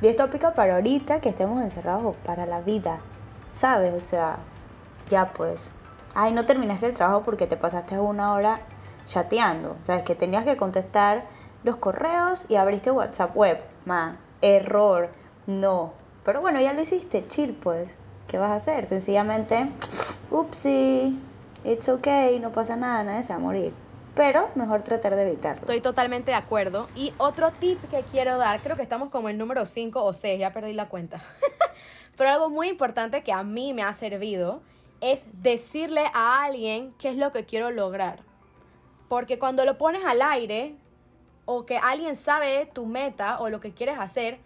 Y 0.00 0.08
esto 0.08 0.24
aplica 0.24 0.52
para 0.52 0.74
ahorita 0.74 1.20
que 1.20 1.30
estemos 1.30 1.62
encerrados 1.62 2.04
o 2.04 2.12
para 2.12 2.44
la 2.44 2.60
vida. 2.60 2.98
¿Sabes? 3.52 3.94
O 3.94 4.00
sea, 4.00 4.38
ya 5.12 5.32
pues. 5.32 5.72
Ay, 6.14 6.32
no 6.32 6.44
terminaste 6.46 6.86
el 6.86 6.94
trabajo 6.94 7.22
porque 7.22 7.46
te 7.46 7.56
pasaste 7.56 7.98
una 7.98 8.32
hora 8.32 8.60
chateando. 9.06 9.76
O 9.80 9.84
sea, 9.84 9.96
es 9.96 10.04
que 10.04 10.14
tenías 10.14 10.44
que 10.44 10.56
contestar 10.56 11.24
los 11.64 11.76
correos 11.76 12.46
y 12.48 12.56
abriste 12.56 12.90
WhatsApp 12.90 13.36
web. 13.36 13.58
Ma, 13.84 14.16
error. 14.40 15.10
No. 15.46 15.92
Pero 16.24 16.40
bueno, 16.40 16.60
ya 16.60 16.72
lo 16.72 16.80
hiciste. 16.80 17.26
Chill, 17.28 17.52
pues. 17.52 17.98
¿Qué 18.26 18.38
vas 18.38 18.50
a 18.50 18.54
hacer? 18.54 18.88
Sencillamente, 18.88 19.68
upsie, 20.30 21.18
it's 21.64 21.88
okay, 21.88 22.38
no 22.38 22.50
pasa 22.50 22.76
nada, 22.76 23.02
nadie 23.02 23.22
se 23.24 23.32
va 23.32 23.38
a 23.38 23.42
morir 23.42 23.74
pero 24.14 24.50
mejor 24.54 24.82
tratar 24.82 25.16
de 25.16 25.22
evitarlo. 25.22 25.62
Estoy 25.62 25.80
totalmente 25.80 26.32
de 26.32 26.36
acuerdo. 26.36 26.88
Y 26.94 27.14
otro 27.18 27.50
tip 27.50 27.80
que 27.90 28.02
quiero 28.02 28.36
dar, 28.36 28.60
creo 28.60 28.76
que 28.76 28.82
estamos 28.82 29.10
como 29.10 29.28
en 29.28 29.38
número 29.38 29.64
5 29.64 30.04
o 30.04 30.12
6, 30.12 30.38
ya 30.38 30.52
perdí 30.52 30.74
la 30.74 30.88
cuenta. 30.88 31.20
pero 32.16 32.30
algo 32.30 32.50
muy 32.50 32.68
importante 32.68 33.22
que 33.22 33.32
a 33.32 33.42
mí 33.42 33.72
me 33.72 33.82
ha 33.82 33.92
servido 33.92 34.60
es 35.02 35.26
decirle 35.42 36.06
a 36.14 36.44
alguien 36.44 36.94
qué 36.98 37.08
es 37.08 37.16
lo 37.18 37.32
que 37.32 37.44
quiero 37.44 37.70
lograr. 37.70 38.20
Porque 39.08 39.38
cuando 39.38 39.66
lo 39.66 39.76
pones 39.76 40.04
al 40.06 40.22
aire 40.22 40.76
o 41.44 41.66
que 41.66 41.76
alguien 41.76 42.16
sabe 42.16 42.70
tu 42.72 42.86
meta 42.86 43.40
o 43.40 43.50
lo 43.50 43.60
que 43.60 43.74
quieres 43.74 43.98
hacer, 43.98 44.38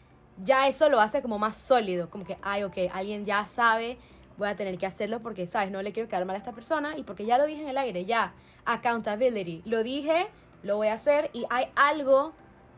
ya 0.42 0.66
eso 0.66 0.88
lo 0.88 0.98
hace 0.98 1.22
como 1.22 1.38
más 1.38 1.56
sólido, 1.56 2.10
como 2.10 2.24
que, 2.24 2.38
ay, 2.42 2.64
ok, 2.64 2.78
alguien 2.92 3.24
ya 3.24 3.46
sabe 3.46 3.98
voy 4.38 4.48
a 4.48 4.56
tener 4.56 4.76
que 4.78 4.86
hacerlo 4.86 5.20
porque, 5.20 5.46
¿sabes? 5.46 5.70
No 5.70 5.82
le 5.82 5.92
quiero 5.92 6.08
quedar 6.08 6.24
mal 6.24 6.36
a 6.36 6.38
esta 6.38 6.52
persona 6.52 6.96
y 6.96 7.04
porque 7.04 7.24
ya 7.24 7.38
lo 7.38 7.46
dije 7.46 7.62
en 7.62 7.68
el 7.68 7.78
aire, 7.78 8.04
ya. 8.04 8.34
Accountability. 8.64 9.62
Lo 9.64 9.82
dije, 9.82 10.28
lo 10.62 10.76
voy 10.76 10.88
a 10.88 10.94
hacer 10.94 11.30
y 11.32 11.46
hay 11.50 11.68
algo, 11.74 12.32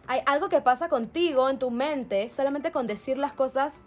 hay 0.07 0.21
algo 0.27 0.49
que 0.49 0.61
pasa 0.61 0.89
contigo 0.89 1.49
en 1.49 1.59
tu 1.59 1.71
mente 1.71 2.29
solamente 2.29 2.73
con 2.73 2.87
decir 2.87 3.19
las 3.19 3.33
cosas 3.33 3.85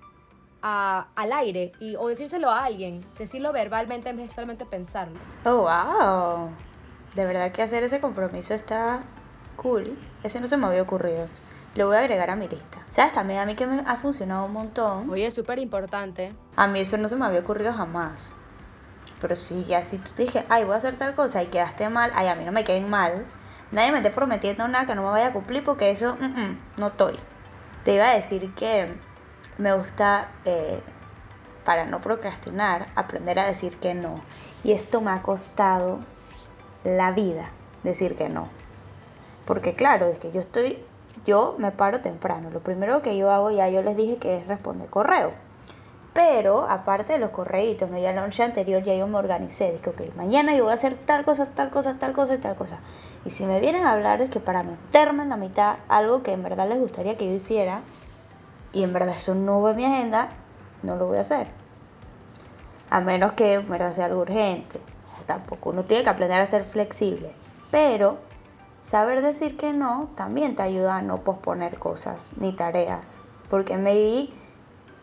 al 0.62 1.34
aire 1.34 1.72
y, 1.80 1.96
o 1.96 2.08
decírselo 2.08 2.50
a 2.50 2.66
alguien, 2.66 3.06
decirlo 3.18 3.52
verbalmente 3.52 4.10
en 4.10 4.18
vez 4.18 4.28
de 4.30 4.34
solamente 4.34 4.66
pensarlo. 4.66 5.20
Oh, 5.46 5.64
wow. 5.64 6.50
De 7.16 7.26
verdad 7.26 7.52
que 7.52 7.62
hacer 7.62 7.84
ese 7.84 8.00
compromiso 8.00 8.54
está 8.54 9.02
cool. 9.56 9.98
Ese 10.24 10.40
no 10.40 10.48
se 10.48 10.58
me 10.58 10.68
había 10.68 10.82
ocurrido. 10.82 11.28
Lo 11.76 11.88
voy 11.88 11.96
a 11.96 12.00
agregar 12.00 12.30
a 12.30 12.36
mi 12.36 12.48
lista. 12.48 12.80
¿Sabes? 12.90 13.14
También 13.14 13.40
a 13.40 13.46
mí 13.46 13.56
que 13.56 13.66
me 13.66 13.84
ha 13.86 13.96
funcionado 13.98 14.46
un 14.46 14.54
montón. 14.54 15.10
Oye, 15.10 15.26
es 15.26 15.34
súper 15.34 15.60
importante. 15.60 16.34
A 16.56 16.68
mí 16.68 16.82
eso 16.82 16.98
no 16.98 17.08
se 17.08 17.16
me 17.16 17.26
había 17.26 17.40
ocurrido 17.40 17.74
jamás. 17.74 18.34
Pero 19.22 19.36
sí, 19.36 19.64
ya 19.66 19.84
si 19.84 19.98
tú 19.98 20.12
te 20.16 20.24
dije, 20.24 20.46
ay, 20.50 20.64
voy 20.64 20.74
a 20.74 20.78
hacer 20.78 20.98
tal 20.98 21.16
cosa 21.16 21.44
y 21.44 21.48
quedaste 21.48 21.88
mal, 21.90 22.12
ay, 22.16 22.28
a 22.28 22.36
mí 22.36 22.44
no 22.44 22.52
me 22.52 22.64
queden 22.64 22.90
mal. 22.90 23.26
Nadie 23.72 23.92
me 23.92 24.00
esté 24.00 24.10
prometiendo 24.10 24.68
nada 24.68 24.86
que 24.86 24.96
no 24.96 25.04
me 25.04 25.10
vaya 25.10 25.28
a 25.28 25.34
cumplir 25.34 25.64
porque 25.64 25.92
eso, 25.92 26.18
no 26.78 26.88
estoy. 26.88 27.18
Te 27.86 27.94
iba 27.94 28.10
a 28.10 28.16
decir 28.16 28.54
que 28.56 28.94
me 29.58 29.74
gusta, 29.74 30.30
eh, 30.46 30.82
para 31.66 31.86
no 31.86 32.02
procrastinar, 32.02 32.88
aprender 32.96 33.40
a 33.40 33.46
decir 33.46 33.78
que 33.78 33.94
no. 33.94 34.22
Y 34.64 34.72
esto 34.72 35.02
me 35.02 35.12
ha 35.12 35.22
costado 35.22 36.00
la 36.84 37.12
vida, 37.12 37.50
decir 37.84 38.16
que 38.16 38.30
no. 38.30 38.48
Porque 39.46 39.74
claro, 39.74 40.08
es 40.08 40.20
que 40.20 40.32
yo 40.32 40.42
estoy 40.42 40.84
yo 41.26 41.56
me 41.58 41.72
paro 41.72 42.02
temprano. 42.02 42.50
Lo 42.50 42.62
primero 42.62 43.02
que 43.02 43.18
yo 43.18 43.32
hago, 43.32 43.52
ya 43.52 43.70
yo 43.70 43.82
les 43.82 43.96
dije 43.96 44.18
que 44.18 44.38
es 44.38 44.48
responder 44.48 44.90
correo. 44.90 45.32
Pero 46.14 46.70
aparte 46.70 47.14
de 47.14 47.20
los 47.20 47.30
correitos, 47.30 47.90
¿no? 47.90 47.98
ya 47.98 48.12
la 48.12 48.22
noche 48.22 48.44
anterior 48.44 48.84
ya 48.84 48.96
yo 48.96 49.08
me 49.08 49.18
organicé. 49.18 49.72
Dije, 49.72 49.90
ok, 49.90 50.16
mañana 50.16 50.56
yo 50.56 50.64
voy 50.64 50.72
a 50.72 50.76
hacer 50.76 50.96
tal 50.96 51.24
cosa, 51.24 51.48
tal 51.48 51.70
cosa, 51.70 51.98
tal 52.00 52.12
cosa 52.12 52.36
y 52.36 52.38
tal 52.40 52.56
cosa. 52.56 52.80
Y 53.24 53.30
si 53.30 53.46
me 53.46 53.60
vienen 53.60 53.86
a 53.86 53.94
hablar 53.94 54.22
es 54.22 54.30
que 54.30 54.40
para 54.40 54.64
meterme 54.64 55.24
en 55.24 55.30
la 55.30 55.38
mitad 55.38 55.78
algo 55.88 56.22
que 56.24 56.34
en 56.34 56.44
verdad 56.44 56.68
les 56.68 56.80
gustaría 56.80 57.18
que 57.18 57.28
yo 57.28 57.34
hiciera, 57.34 57.82
y 58.74 58.84
en 58.84 58.94
verdad 58.94 59.16
eso 59.16 59.36
no 59.36 59.62
va 59.62 59.72
en 59.72 59.78
mi 59.78 59.86
agenda, 59.86 60.30
no 60.84 60.96
lo 60.96 61.08
voy 61.08 61.18
a 61.18 61.22
hacer. 61.22 61.48
A 62.90 63.00
menos 63.00 63.34
que 63.34 63.56
en 63.56 63.70
verdad 63.70 63.94
sea 63.94 64.06
algo 64.06 64.22
urgente. 64.22 64.80
Tampoco 65.26 65.70
uno 65.70 65.84
tiene 65.84 66.04
que 66.04 66.10
aprender 66.10 66.42
a 66.42 66.46
ser 66.46 66.66
flexible. 66.66 67.32
Pero 67.70 68.18
Saber 68.82 69.22
decir 69.22 69.58
que 69.58 69.74
no 69.74 70.10
también 70.16 70.56
te 70.56 70.64
ayuda 70.64 70.98
a 70.98 71.02
no 71.02 71.20
posponer 71.20 71.78
cosas 71.78 72.32
ni 72.38 72.52
tareas, 72.52 73.22
porque 73.50 73.78
maybe 73.78 74.30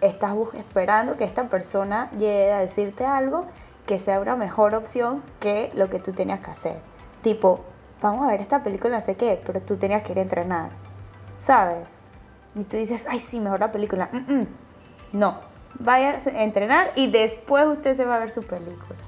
estás 0.01 0.35
esperando 0.55 1.17
que 1.17 1.25
esta 1.25 1.49
persona 1.49 2.11
llegue 2.13 2.53
a 2.53 2.59
decirte 2.59 3.07
algo 3.07 3.47
que 3.87 3.99
sea 3.99 4.21
una 4.21 4.37
mejor 4.37 4.75
opción 4.75 5.23
que 5.41 5.71
lo 5.75 5.89
que 5.89 6.01
tú 6.01 6.13
tenías 6.13 6.41
que 6.41 6.51
hacer. 6.51 6.77
Tipo, 7.23 7.61
vamos 8.03 8.27
a 8.27 8.33
ver 8.33 8.41
esta 8.41 8.63
película, 8.63 8.97
no 8.97 9.01
sé 9.01 9.17
qué, 9.17 9.41
pero 9.47 9.61
tú 9.61 9.77
tenías 9.77 10.03
que 10.03 10.13
ir 10.13 10.19
a 10.19 10.23
entrenar, 10.23 10.71
¿sabes? 11.39 12.03
Y 12.55 12.65
tú 12.65 12.77
dices, 12.77 13.07
ay, 13.09 13.21
sí, 13.21 13.41
mejor 13.41 13.61
la 13.61 13.73
película. 13.73 14.11
No, 15.13 15.41
vaya 15.79 16.19
a 16.19 16.43
entrenar 16.43 16.93
y 16.95 17.11
después 17.11 17.67
usted 17.67 17.95
se 17.95 18.05
va 18.05 18.17
a 18.17 18.19
ver 18.19 18.31
su 18.31 18.43
película. 18.43 18.99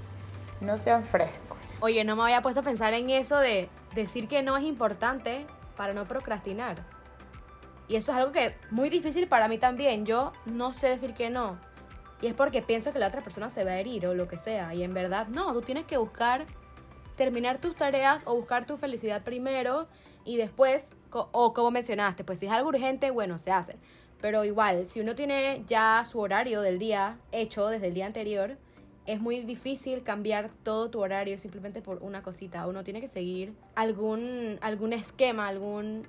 No 0.60 0.78
sean 0.78 1.04
frescos. 1.04 1.78
Oye, 1.80 2.04
no 2.04 2.16
me 2.16 2.22
había 2.22 2.42
puesto 2.42 2.60
a 2.60 2.62
pensar 2.62 2.94
en 2.94 3.10
eso 3.10 3.38
de 3.38 3.68
decir 3.94 4.28
que 4.28 4.42
no 4.42 4.56
es 4.56 4.64
importante 4.64 5.46
para 5.76 5.94
no 5.94 6.04
procrastinar. 6.06 6.76
Y 7.88 7.96
eso 7.96 8.12
es 8.12 8.18
algo 8.18 8.32
que 8.32 8.54
muy 8.70 8.88
difícil 8.88 9.26
para 9.26 9.48
mí 9.48 9.58
también. 9.58 10.06
Yo 10.06 10.32
no 10.44 10.72
sé 10.72 10.88
decir 10.88 11.12
que 11.14 11.28
no. 11.28 11.58
Y 12.22 12.26
es 12.28 12.34
porque 12.34 12.62
pienso 12.62 12.92
que 12.92 12.98
la 12.98 13.08
otra 13.08 13.22
persona 13.22 13.50
se 13.50 13.64
va 13.64 13.72
a 13.72 13.78
herir 13.78 14.06
o 14.06 14.14
lo 14.14 14.28
que 14.28 14.38
sea. 14.38 14.74
Y 14.74 14.84
en 14.84 14.92
verdad, 14.92 15.26
no, 15.28 15.52
tú 15.52 15.62
tienes 15.62 15.86
que 15.86 15.96
buscar 15.96 16.46
terminar 17.16 17.58
tus 17.58 17.74
tareas 17.74 18.22
o 18.26 18.36
buscar 18.36 18.64
tu 18.64 18.76
felicidad 18.76 19.22
primero 19.22 19.88
y 20.24 20.36
después, 20.36 20.90
o 21.12 21.52
como 21.52 21.70
mencionaste, 21.70 22.24
pues 22.24 22.38
si 22.38 22.46
es 22.46 22.52
algo 22.52 22.68
urgente, 22.68 23.10
bueno, 23.10 23.38
se 23.38 23.50
hace. 23.50 23.76
Pero 24.20 24.44
igual, 24.44 24.86
si 24.86 25.00
uno 25.00 25.14
tiene 25.14 25.64
ya 25.66 26.04
su 26.04 26.20
horario 26.20 26.60
del 26.60 26.78
día 26.78 27.18
hecho 27.32 27.68
desde 27.68 27.88
el 27.88 27.94
día 27.94 28.06
anterior, 28.06 28.58
es 29.06 29.20
muy 29.20 29.40
difícil 29.40 30.02
cambiar 30.02 30.50
todo 30.62 30.90
tu 30.90 31.00
horario 31.00 31.38
simplemente 31.38 31.80
por 31.80 32.02
una 32.02 32.22
cosita. 32.22 32.66
Uno 32.66 32.84
tiene 32.84 33.00
que 33.00 33.08
seguir 33.08 33.54
algún, 33.74 34.58
algún 34.60 34.92
esquema, 34.92 35.48
algún 35.48 36.06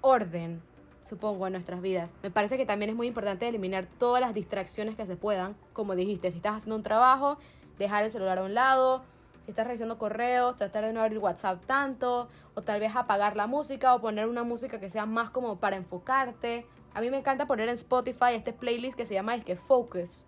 orden, 0.00 0.62
supongo, 1.02 1.48
en 1.48 1.54
nuestras 1.54 1.82
vidas. 1.82 2.14
Me 2.22 2.30
parece 2.30 2.56
que 2.56 2.66
también 2.66 2.90
es 2.90 2.96
muy 2.96 3.08
importante 3.08 3.48
eliminar 3.48 3.86
todas 3.98 4.20
las 4.20 4.32
distracciones 4.32 4.94
que 4.94 5.06
se 5.06 5.16
puedan. 5.16 5.56
Como 5.72 5.96
dijiste, 5.96 6.30
si 6.30 6.36
estás 6.36 6.58
haciendo 6.58 6.76
un 6.76 6.82
trabajo, 6.82 7.36
dejar 7.78 8.04
el 8.04 8.10
celular 8.10 8.38
a 8.38 8.44
un 8.44 8.54
lado. 8.54 9.02
Si 9.50 9.52
estás 9.52 9.66
revisando 9.66 9.98
correos, 9.98 10.54
tratar 10.54 10.84
de 10.84 10.92
no 10.92 11.00
abrir 11.00 11.18
WhatsApp 11.18 11.64
tanto, 11.66 12.28
o 12.54 12.62
tal 12.62 12.78
vez 12.78 12.94
apagar 12.94 13.34
la 13.34 13.48
música 13.48 13.96
o 13.96 14.00
poner 14.00 14.28
una 14.28 14.44
música 14.44 14.78
que 14.78 14.88
sea 14.88 15.06
más 15.06 15.30
como 15.30 15.56
para 15.56 15.74
enfocarte. 15.74 16.64
A 16.94 17.00
mí 17.00 17.10
me 17.10 17.18
encanta 17.18 17.46
poner 17.46 17.68
en 17.68 17.74
Spotify 17.74 18.34
este 18.36 18.52
playlist 18.52 18.96
que 18.96 19.06
se 19.06 19.14
llama 19.14 19.34
es 19.34 19.44
que 19.44 19.56
Focus 19.56 20.24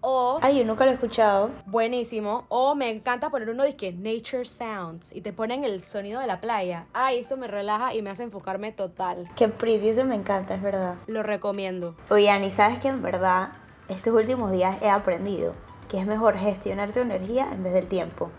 o. 0.00 0.40
Ay, 0.42 0.58
yo 0.58 0.64
nunca 0.64 0.84
lo 0.84 0.90
he 0.90 0.94
escuchado. 0.94 1.50
Buenísimo. 1.66 2.44
O 2.48 2.74
me 2.74 2.90
encanta 2.90 3.30
poner 3.30 3.50
uno 3.50 3.62
de 3.62 3.76
que 3.76 3.92
Nature 3.92 4.46
Sounds 4.46 5.12
y 5.12 5.20
te 5.20 5.32
ponen 5.32 5.62
el 5.62 5.80
sonido 5.80 6.18
de 6.18 6.26
la 6.26 6.40
playa. 6.40 6.86
Ay, 6.94 7.20
eso 7.20 7.36
me 7.36 7.46
relaja 7.46 7.94
y 7.94 8.02
me 8.02 8.10
hace 8.10 8.24
enfocarme 8.24 8.72
total. 8.72 9.28
Qué 9.36 9.46
pretty, 9.46 9.90
eso 9.90 10.04
me 10.04 10.16
encanta, 10.16 10.56
es 10.56 10.62
verdad. 10.62 10.96
Lo 11.06 11.22
recomiendo. 11.22 11.94
Oye, 12.10 12.30
Ani, 12.30 12.50
¿sabes 12.50 12.80
que 12.80 12.88
en 12.88 13.00
verdad 13.00 13.50
estos 13.88 14.12
últimos 14.12 14.50
días 14.50 14.82
he 14.82 14.90
aprendido 14.90 15.54
que 15.92 16.00
es 16.00 16.06
mejor 16.06 16.38
gestionar 16.38 16.90
tu 16.90 17.00
energía 17.00 17.52
en 17.52 17.62
vez 17.62 17.74
del 17.74 17.86
tiempo? 17.86 18.30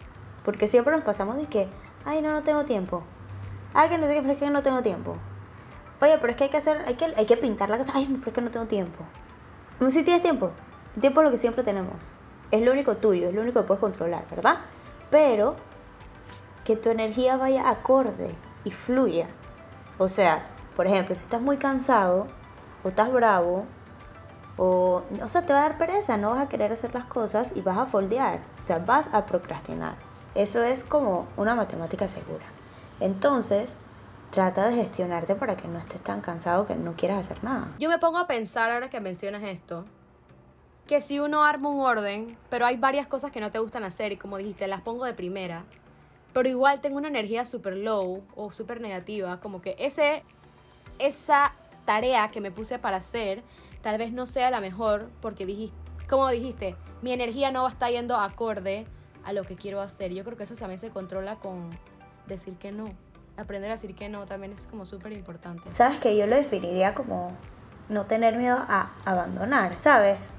Porque 0.43 0.67
siempre 0.67 0.91
nos 0.91 1.03
pasamos 1.03 1.37
de 1.37 1.45
que, 1.45 1.67
ay, 2.03 2.19
no, 2.23 2.31
no 2.31 2.41
tengo 2.41 2.65
tiempo. 2.65 3.03
Ay, 3.75 3.89
que 3.89 3.99
no 3.99 4.07
sé 4.07 4.15
qué, 4.15 4.21
pero 4.21 4.33
es 4.33 4.39
que 4.39 4.49
no 4.49 4.63
tengo 4.63 4.81
tiempo. 4.81 5.17
Oye, 6.01 6.17
pero 6.19 6.31
es 6.31 6.35
que 6.35 6.45
hay 6.45 6.49
que 6.49 6.57
hacer, 6.57 6.81
hay 6.87 6.95
que, 6.95 7.05
hay 7.15 7.27
que 7.27 7.37
pintar 7.37 7.69
la 7.69 7.77
casa. 7.77 7.91
Ay, 7.93 8.07
pero 8.07 8.31
es 8.31 8.33
que 8.33 8.41
no 8.41 8.49
tengo 8.49 8.65
tiempo. 8.65 9.03
Si 9.87 10.03
tienes 10.03 10.23
tiempo, 10.23 10.49
el 10.95 11.01
tiempo 11.01 11.21
es 11.21 11.25
lo 11.25 11.31
que 11.31 11.37
siempre 11.37 11.63
tenemos. 11.63 12.15
Es 12.49 12.63
lo 12.63 12.71
único 12.71 12.97
tuyo, 12.97 13.29
es 13.29 13.35
lo 13.35 13.41
único 13.41 13.61
que 13.61 13.67
puedes 13.67 13.81
controlar, 13.81 14.25
¿verdad? 14.31 14.57
Pero 15.11 15.55
que 16.65 16.75
tu 16.75 16.89
energía 16.89 17.37
vaya 17.37 17.69
acorde 17.69 18.33
y 18.63 18.71
fluya. 18.71 19.27
O 19.99 20.09
sea, 20.09 20.47
por 20.75 20.87
ejemplo, 20.87 21.13
si 21.13 21.21
estás 21.21 21.41
muy 21.41 21.57
cansado 21.57 22.25
o 22.83 22.89
estás 22.89 23.13
bravo 23.13 23.65
o, 24.57 25.03
o 25.21 25.27
sea, 25.27 25.43
te 25.43 25.53
va 25.53 25.59
a 25.59 25.69
dar 25.69 25.77
pereza, 25.77 26.17
no 26.17 26.31
vas 26.31 26.41
a 26.45 26.49
querer 26.49 26.71
hacer 26.71 26.93
las 26.93 27.05
cosas 27.05 27.53
y 27.55 27.61
vas 27.61 27.77
a 27.77 27.85
foldear, 27.85 28.39
o 28.63 28.67
sea, 28.67 28.79
vas 28.79 29.09
a 29.11 29.25
procrastinar. 29.25 29.95
Eso 30.35 30.63
es 30.63 30.83
como 30.83 31.27
una 31.37 31.55
matemática 31.55 32.07
segura. 32.07 32.45
Entonces, 32.99 33.75
trata 34.31 34.67
de 34.67 34.75
gestionarte 34.75 35.35
para 35.35 35.55
que 35.55 35.67
no 35.67 35.77
estés 35.79 36.01
tan 36.01 36.21
cansado 36.21 36.65
que 36.65 36.75
no 36.75 36.93
quieras 36.93 37.19
hacer 37.19 37.43
nada. 37.43 37.67
Yo 37.79 37.89
me 37.89 37.99
pongo 37.99 38.17
a 38.17 38.27
pensar 38.27 38.71
ahora 38.71 38.89
que 38.89 38.99
mencionas 38.99 39.43
esto, 39.43 39.85
que 40.87 41.01
si 41.01 41.19
uno 41.19 41.43
arma 41.43 41.69
un 41.69 41.81
orden, 41.81 42.37
pero 42.49 42.65
hay 42.65 42.77
varias 42.77 43.07
cosas 43.07 43.31
que 43.31 43.39
no 43.39 43.51
te 43.51 43.59
gustan 43.59 43.83
hacer 43.83 44.11
y 44.11 44.17
como 44.17 44.37
dijiste, 44.37 44.67
las 44.67 44.81
pongo 44.81 45.05
de 45.05 45.13
primera, 45.13 45.65
pero 46.33 46.49
igual 46.49 46.81
tengo 46.81 46.97
una 46.97 47.07
energía 47.07 47.45
súper 47.45 47.75
low 47.75 48.23
o 48.35 48.51
súper 48.51 48.81
negativa, 48.81 49.39
como 49.39 49.61
que 49.61 49.75
ese, 49.77 50.23
esa 50.97 51.53
tarea 51.85 52.29
que 52.31 52.41
me 52.41 52.51
puse 52.51 52.79
para 52.79 52.97
hacer 52.97 53.43
tal 53.83 53.97
vez 53.99 54.11
no 54.11 54.25
sea 54.25 54.49
la 54.49 54.61
mejor 54.61 55.09
porque 55.21 55.45
dijiste, 55.45 55.77
como 56.09 56.27
dijiste, 56.29 56.75
mi 57.01 57.11
energía 57.11 57.51
no 57.51 57.63
va 57.63 57.69
a 57.69 57.71
estar 57.71 57.91
yendo 57.91 58.15
acorde 58.15 58.87
a 59.23 59.33
lo 59.33 59.43
que 59.43 59.55
quiero 59.55 59.81
hacer. 59.81 60.13
Yo 60.13 60.23
creo 60.23 60.37
que 60.37 60.43
eso 60.43 60.55
también 60.55 60.79
se 60.79 60.89
controla 60.89 61.35
con 61.35 61.69
decir 62.25 62.55
que 62.55 62.71
no. 62.71 62.85
Aprender 63.37 63.69
a 63.71 63.73
decir 63.73 63.95
que 63.95 64.09
no 64.09 64.25
también 64.25 64.53
es 64.53 64.67
como 64.67 64.85
súper 64.85 65.11
importante. 65.11 65.69
Sabes 65.71 65.99
que 65.99 66.15
yo 66.15 66.27
lo 66.27 66.35
definiría 66.35 66.93
como 66.93 67.35
no 67.89 68.05
tener 68.05 68.37
miedo 68.37 68.57
a 68.67 68.91
abandonar, 69.05 69.75
¿sabes? 69.81 70.29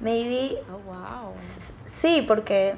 Maybe... 0.00 0.62
Oh, 0.72 0.78
wow. 0.78 1.32
Sí, 1.84 2.24
porque... 2.26 2.74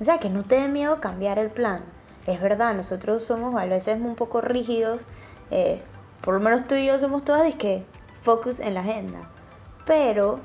O 0.00 0.04
sea, 0.04 0.18
que 0.18 0.28
no 0.28 0.42
te 0.44 0.56
dé 0.56 0.68
miedo 0.68 1.00
cambiar 1.00 1.38
el 1.38 1.50
plan. 1.50 1.84
Es 2.26 2.40
verdad, 2.40 2.74
nosotros 2.74 3.22
somos 3.22 3.54
a 3.54 3.64
veces 3.66 4.00
un 4.00 4.14
poco 4.14 4.40
rígidos. 4.40 5.06
Eh, 5.50 5.80
por 6.20 6.34
lo 6.34 6.40
menos 6.40 6.66
tú 6.66 6.74
y 6.74 6.86
yo 6.86 6.98
somos 6.98 7.24
todas 7.24 7.44
de 7.44 7.52
que 7.54 7.84
focus 8.22 8.60
en 8.60 8.74
la 8.74 8.80
agenda. 8.80 9.30
Pero 9.88 10.38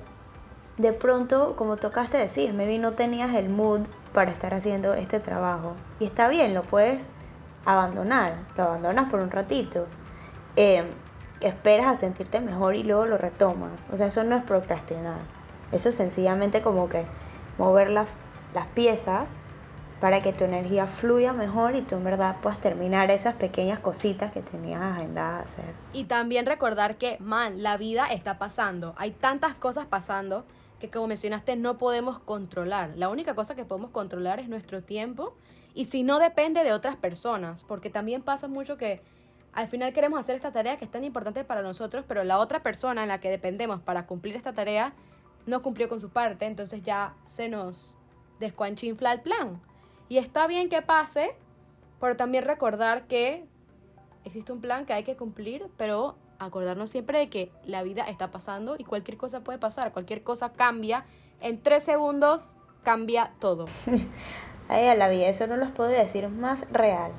de 0.77 0.93
pronto, 0.93 1.55
como 1.57 1.75
tocaste 1.75 2.17
decir, 2.17 2.53
maybe 2.53 2.79
no 2.79 2.93
tenías 2.93 3.35
el 3.35 3.49
mood 3.49 3.81
para 4.13 4.31
estar 4.31 4.53
haciendo 4.53 4.93
este 4.93 5.19
trabajo. 5.19 5.73
Y 5.99 6.05
está 6.05 6.29
bien, 6.29 6.53
lo 6.53 6.63
puedes 6.63 7.09
abandonar, 7.65 8.37
lo 8.57 8.63
abandonas 8.63 9.11
por 9.11 9.19
un 9.19 9.31
ratito. 9.31 9.85
Eh, 10.55 10.89
esperas 11.41 11.87
a 11.87 11.97
sentirte 11.97 12.39
mejor 12.39 12.75
y 12.75 12.83
luego 12.83 13.05
lo 13.05 13.17
retomas. 13.17 13.85
O 13.91 13.97
sea, 13.97 14.07
eso 14.07 14.23
no 14.23 14.37
es 14.37 14.43
procrastinar. 14.43 15.19
Eso 15.73 15.89
es 15.89 15.95
sencillamente 15.95 16.61
como 16.61 16.87
que 16.87 17.05
mover 17.57 17.89
las, 17.89 18.07
las 18.53 18.67
piezas 18.67 19.37
para 20.03 20.21
que 20.21 20.33
tu 20.33 20.43
energía 20.43 20.85
fluya 20.85 21.31
mejor 21.31 21.77
y 21.77 21.81
tú 21.81 21.95
en 21.95 22.03
verdad 22.03 22.35
puedas 22.41 22.59
terminar 22.59 23.09
esas 23.09 23.35
pequeñas 23.35 23.79
cositas 23.79 24.33
que 24.33 24.41
tenías 24.41 24.81
agendadas 24.81 25.45
hacer. 25.45 25.73
Y 25.93 26.03
también 26.03 26.45
recordar 26.45 26.97
que, 26.97 27.15
man, 27.21 27.63
la 27.63 27.77
vida 27.77 28.07
está 28.07 28.37
pasando. 28.37 28.95
Hay 28.97 29.11
tantas 29.11 29.53
cosas 29.53 29.85
pasando 29.85 30.43
que 30.81 30.89
como 30.89 31.07
mencionaste 31.07 31.55
no 31.55 31.77
podemos 31.77 32.19
controlar. 32.19 32.91
La 32.97 33.07
única 33.07 33.33
cosa 33.33 33.55
que 33.55 33.63
podemos 33.63 33.91
controlar 33.91 34.41
es 34.41 34.49
nuestro 34.49 34.83
tiempo 34.83 35.37
y 35.73 35.85
si 35.85 36.03
no 36.03 36.19
depende 36.19 36.65
de 36.65 36.73
otras 36.73 36.97
personas, 36.97 37.63
porque 37.63 37.89
también 37.89 38.23
pasa 38.23 38.49
mucho 38.49 38.75
que 38.75 39.01
al 39.53 39.69
final 39.69 39.93
queremos 39.93 40.19
hacer 40.19 40.35
esta 40.35 40.51
tarea 40.51 40.75
que 40.75 40.83
es 40.83 40.91
tan 40.91 41.05
importante 41.05 41.45
para 41.45 41.61
nosotros, 41.61 42.03
pero 42.05 42.25
la 42.25 42.39
otra 42.39 42.61
persona 42.61 43.03
en 43.03 43.07
la 43.07 43.21
que 43.21 43.29
dependemos 43.29 43.79
para 43.79 44.05
cumplir 44.05 44.35
esta 44.35 44.51
tarea 44.51 44.91
no 45.45 45.61
cumplió 45.61 45.87
con 45.87 46.01
su 46.01 46.09
parte, 46.09 46.45
entonces 46.45 46.83
ya 46.83 47.13
se 47.23 47.47
nos 47.47 47.95
descuanchinfla 48.41 49.13
el 49.13 49.21
plan. 49.21 49.61
Y 50.09 50.17
está 50.17 50.47
bien 50.47 50.69
que 50.69 50.81
pase, 50.81 51.35
pero 51.99 52.15
también 52.15 52.43
recordar 52.43 53.07
que 53.07 53.45
existe 54.25 54.51
un 54.51 54.61
plan 54.61 54.85
que 54.85 54.93
hay 54.93 55.03
que 55.03 55.15
cumplir, 55.15 55.67
pero 55.77 56.17
acordarnos 56.39 56.91
siempre 56.91 57.19
de 57.19 57.29
que 57.29 57.51
la 57.65 57.83
vida 57.83 58.03
está 58.03 58.31
pasando 58.31 58.75
y 58.77 58.83
cualquier 58.83 59.17
cosa 59.17 59.41
puede 59.41 59.59
pasar, 59.59 59.93
cualquier 59.93 60.23
cosa 60.23 60.53
cambia. 60.53 61.05
En 61.41 61.61
tres 61.61 61.83
segundos 61.83 62.55
cambia 62.83 63.33
todo. 63.39 63.65
Ay, 64.69 64.87
a 64.87 64.95
la 64.95 65.09
vida, 65.09 65.27
eso 65.27 65.47
no 65.47 65.57
los 65.57 65.71
puedo 65.71 65.89
decir 65.89 66.29
más 66.29 66.65
real. 66.71 67.11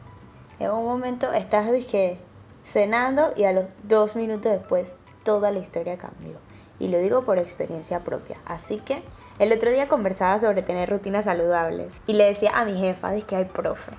En 0.58 0.70
un 0.70 0.84
momento 0.84 1.32
estás 1.32 1.70
dije, 1.72 2.18
cenando 2.62 3.32
y 3.36 3.44
a 3.44 3.52
los 3.52 3.66
dos 3.82 4.16
minutos 4.16 4.52
después 4.52 4.96
toda 5.24 5.50
la 5.50 5.58
historia 5.58 5.98
cambió. 5.98 6.38
Y 6.78 6.88
lo 6.88 6.98
digo 6.98 7.24
por 7.24 7.38
experiencia 7.38 8.00
propia. 8.00 8.38
Así 8.44 8.78
que 8.78 9.02
el 9.38 9.52
otro 9.52 9.70
día 9.70 9.88
conversaba 9.88 10.38
sobre 10.38 10.62
tener 10.62 10.90
rutinas 10.90 11.24
saludables 11.24 12.02
y 12.06 12.14
le 12.14 12.24
decía 12.24 12.52
a 12.54 12.64
mi 12.64 12.78
jefa, 12.78 13.10
de 13.10 13.22
que 13.22 13.36
hay 13.36 13.44
profe, 13.44 13.92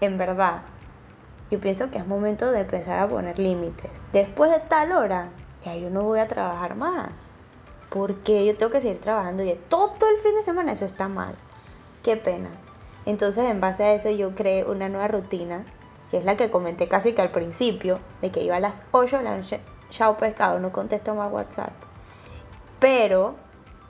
en 0.00 0.16
verdad, 0.16 0.62
yo 1.50 1.58
pienso 1.60 1.90
que 1.90 1.98
es 1.98 2.06
momento 2.06 2.50
de 2.52 2.60
empezar 2.60 3.00
a 3.00 3.08
poner 3.08 3.38
límites. 3.38 3.90
Después 4.12 4.50
de 4.50 4.60
tal 4.60 4.92
hora, 4.92 5.30
ya 5.64 5.74
yo 5.74 5.90
no 5.90 6.04
voy 6.04 6.20
a 6.20 6.28
trabajar 6.28 6.76
más. 6.76 7.28
Porque 7.90 8.46
yo 8.46 8.56
tengo 8.56 8.70
que 8.70 8.80
seguir 8.80 9.00
trabajando 9.00 9.42
y 9.42 9.52
todo 9.68 9.96
el 10.08 10.16
fin 10.18 10.34
de 10.36 10.42
semana 10.42 10.72
eso 10.72 10.84
está 10.84 11.08
mal. 11.08 11.34
Qué 12.04 12.16
pena. 12.16 12.50
Entonces, 13.04 13.44
en 13.50 13.60
base 13.60 13.82
a 13.82 13.92
eso, 13.94 14.10
yo 14.10 14.34
creé 14.34 14.64
una 14.64 14.88
nueva 14.88 15.08
rutina, 15.08 15.64
que 16.10 16.18
es 16.18 16.24
la 16.24 16.36
que 16.36 16.50
comenté 16.50 16.86
casi 16.86 17.14
que 17.14 17.22
al 17.22 17.30
principio, 17.30 17.98
de 18.22 18.30
que 18.30 18.42
iba 18.42 18.56
a 18.56 18.60
las 18.60 18.82
8 18.92 19.18
de 19.18 19.24
la 19.24 19.36
noche, 19.36 19.60
chao 19.90 20.16
pescado, 20.16 20.60
no 20.60 20.70
contesto 20.70 21.14
más 21.14 21.32
WhatsApp. 21.32 21.72
Pero 22.80 23.36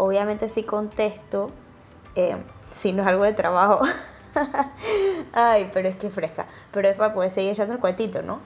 Obviamente 0.00 0.48
sí 0.48 0.62
contesto 0.62 1.50
eh, 2.14 2.34
si 2.70 2.92
no 2.92 3.02
es 3.02 3.08
algo 3.08 3.24
de 3.24 3.34
trabajo. 3.34 3.84
Ay, 5.34 5.70
pero 5.74 5.90
es 5.90 5.96
que 5.96 6.08
fresca. 6.08 6.46
Pero 6.72 6.88
es 6.88 6.96
para 6.96 7.12
poder 7.12 7.30
seguir 7.30 7.50
echando 7.50 7.74
el 7.74 7.80
cuentito, 7.80 8.22
¿no? 8.22 8.40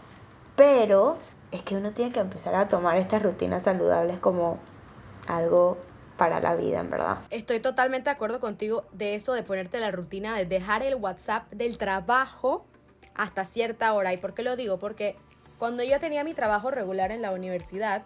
Pero 0.57 1.17
es 1.53 1.63
que 1.63 1.77
uno 1.77 1.93
tiene 1.93 2.11
que 2.11 2.19
empezar 2.19 2.57
a 2.57 2.69
tomar 2.69 2.97
estas 2.97 3.23
rutinas 3.23 3.63
saludables 3.63 4.19
como 4.19 4.59
algo 5.29 5.79
para 6.17 6.41
la 6.41 6.57
vida, 6.57 6.81
en 6.81 6.91
verdad. 6.91 7.19
Estoy 7.31 7.61
totalmente 7.61 8.11
de 8.11 8.17
acuerdo 8.17 8.41
contigo 8.41 8.85
de 8.91 9.15
eso, 9.15 9.33
de 9.33 9.45
ponerte 9.45 9.79
la 9.79 9.93
rutina, 9.93 10.37
de 10.37 10.45
dejar 10.45 10.83
el 10.83 10.97
WhatsApp 10.97 11.49
del 11.53 11.79
trabajo 11.79 12.67
hasta 13.15 13.45
cierta 13.45 13.93
hora. 13.93 14.13
¿Y 14.13 14.17
por 14.17 14.35
qué 14.35 14.43
lo 14.43 14.57
digo? 14.57 14.81
Porque 14.81 15.15
cuando 15.61 15.85
yo 15.85 16.01
tenía 16.01 16.25
mi 16.25 16.35
trabajo 16.35 16.73
regular 16.73 17.13
en 17.13 17.23
la 17.23 17.31
universidad, 17.31 18.03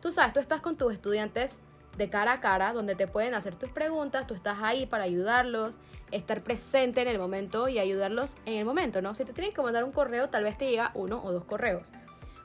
tú 0.00 0.12
sabes, 0.12 0.32
tú 0.32 0.38
estás 0.38 0.60
con 0.60 0.76
tus 0.76 0.92
estudiantes 0.92 1.58
de 1.96 2.08
cara 2.08 2.34
a 2.34 2.40
cara, 2.40 2.72
donde 2.72 2.94
te 2.94 3.06
pueden 3.06 3.34
hacer 3.34 3.54
tus 3.54 3.70
preguntas, 3.70 4.26
tú 4.26 4.34
estás 4.34 4.58
ahí 4.62 4.86
para 4.86 5.04
ayudarlos, 5.04 5.78
estar 6.10 6.42
presente 6.42 7.02
en 7.02 7.08
el 7.08 7.18
momento 7.18 7.68
y 7.68 7.78
ayudarlos 7.78 8.36
en 8.46 8.54
el 8.54 8.64
momento, 8.64 9.02
¿no? 9.02 9.14
Si 9.14 9.24
te 9.24 9.32
tienen 9.32 9.52
que 9.52 9.62
mandar 9.62 9.84
un 9.84 9.92
correo, 9.92 10.28
tal 10.28 10.44
vez 10.44 10.56
te 10.56 10.70
llega 10.70 10.90
uno 10.94 11.22
o 11.22 11.32
dos 11.32 11.44
correos. 11.44 11.92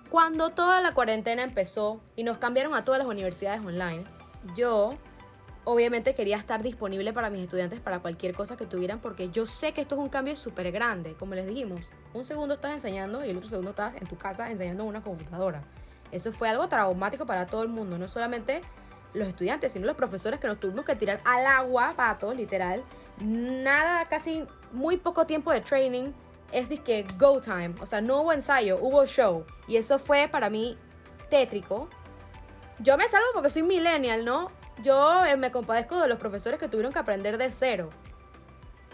Cuando 0.09 0.51
toda 0.51 0.81
la 0.81 0.93
cuarentena 0.93 1.43
empezó 1.43 2.01
y 2.15 2.23
nos 2.23 2.37
cambiaron 2.37 2.73
a 2.75 2.85
todas 2.85 2.99
las 2.99 3.07
universidades 3.07 3.59
online, 3.65 4.03
yo 4.55 4.97
obviamente 5.65 6.13
quería 6.13 6.37
estar 6.37 6.63
disponible 6.63 7.11
para 7.11 7.29
mis 7.29 7.41
estudiantes 7.41 7.81
para 7.81 7.99
cualquier 7.99 8.33
cosa 8.33 8.55
que 8.55 8.65
tuvieran 8.65 8.99
porque 8.99 9.29
yo 9.31 9.45
sé 9.45 9.73
que 9.73 9.81
esto 9.81 9.95
es 9.95 10.01
un 10.01 10.07
cambio 10.07 10.37
súper 10.37 10.71
grande, 10.71 11.13
como 11.19 11.35
les 11.35 11.45
dijimos. 11.45 11.81
Un 12.13 12.23
segundo 12.23 12.53
estás 12.53 12.71
enseñando 12.71 13.25
y 13.25 13.31
el 13.31 13.37
otro 13.37 13.49
segundo 13.49 13.71
estás 13.71 13.95
en 13.95 14.07
tu 14.07 14.17
casa 14.17 14.49
enseñando 14.49 14.85
una 14.85 15.01
computadora. 15.01 15.63
Eso 16.09 16.31
fue 16.31 16.47
algo 16.47 16.69
traumático 16.69 17.25
para 17.25 17.47
todo 17.47 17.63
el 17.63 17.67
mundo, 17.67 17.97
no 17.97 18.07
solamente 18.07 18.61
los 19.13 19.27
estudiantes, 19.27 19.71
sino 19.71 19.85
los 19.85 19.95
profesores 19.95 20.39
que 20.39 20.47
nos 20.47 20.59
tuvimos 20.59 20.85
que 20.85 20.95
tirar 20.95 21.21
al 21.25 21.45
agua, 21.45 21.93
pato, 21.95 22.33
literal. 22.33 22.83
Nada, 23.19 24.05
casi 24.05 24.45
muy 24.71 24.97
poco 24.97 25.25
tiempo 25.25 25.51
de 25.51 25.61
training. 25.61 26.11
Es 26.51 26.67
que 26.81 27.05
go 27.17 27.41
time. 27.41 27.75
O 27.81 27.85
sea, 27.85 27.99
no 27.99 28.21
hubo 28.21 28.31
ensayo, 28.31 28.77
hubo 28.79 29.05
show. 29.05 29.45
Y 29.67 29.77
eso 29.77 29.99
fue 29.99 30.27
para 30.27 30.49
mí 30.49 30.77
tétrico. 31.29 31.89
Yo 32.79 32.97
me 32.97 33.07
salvo 33.07 33.25
porque 33.33 33.49
soy 33.49 33.63
millennial, 33.63 34.23
¿no? 34.23 34.51
Yo 34.83 35.25
eh, 35.25 35.35
me 35.35 35.51
compadezco 35.51 35.99
de 35.99 36.07
los 36.07 36.19
profesores 36.19 36.59
que 36.59 36.67
tuvieron 36.67 36.93
que 36.93 36.99
aprender 36.99 37.37
de 37.37 37.51
cero. 37.51 37.89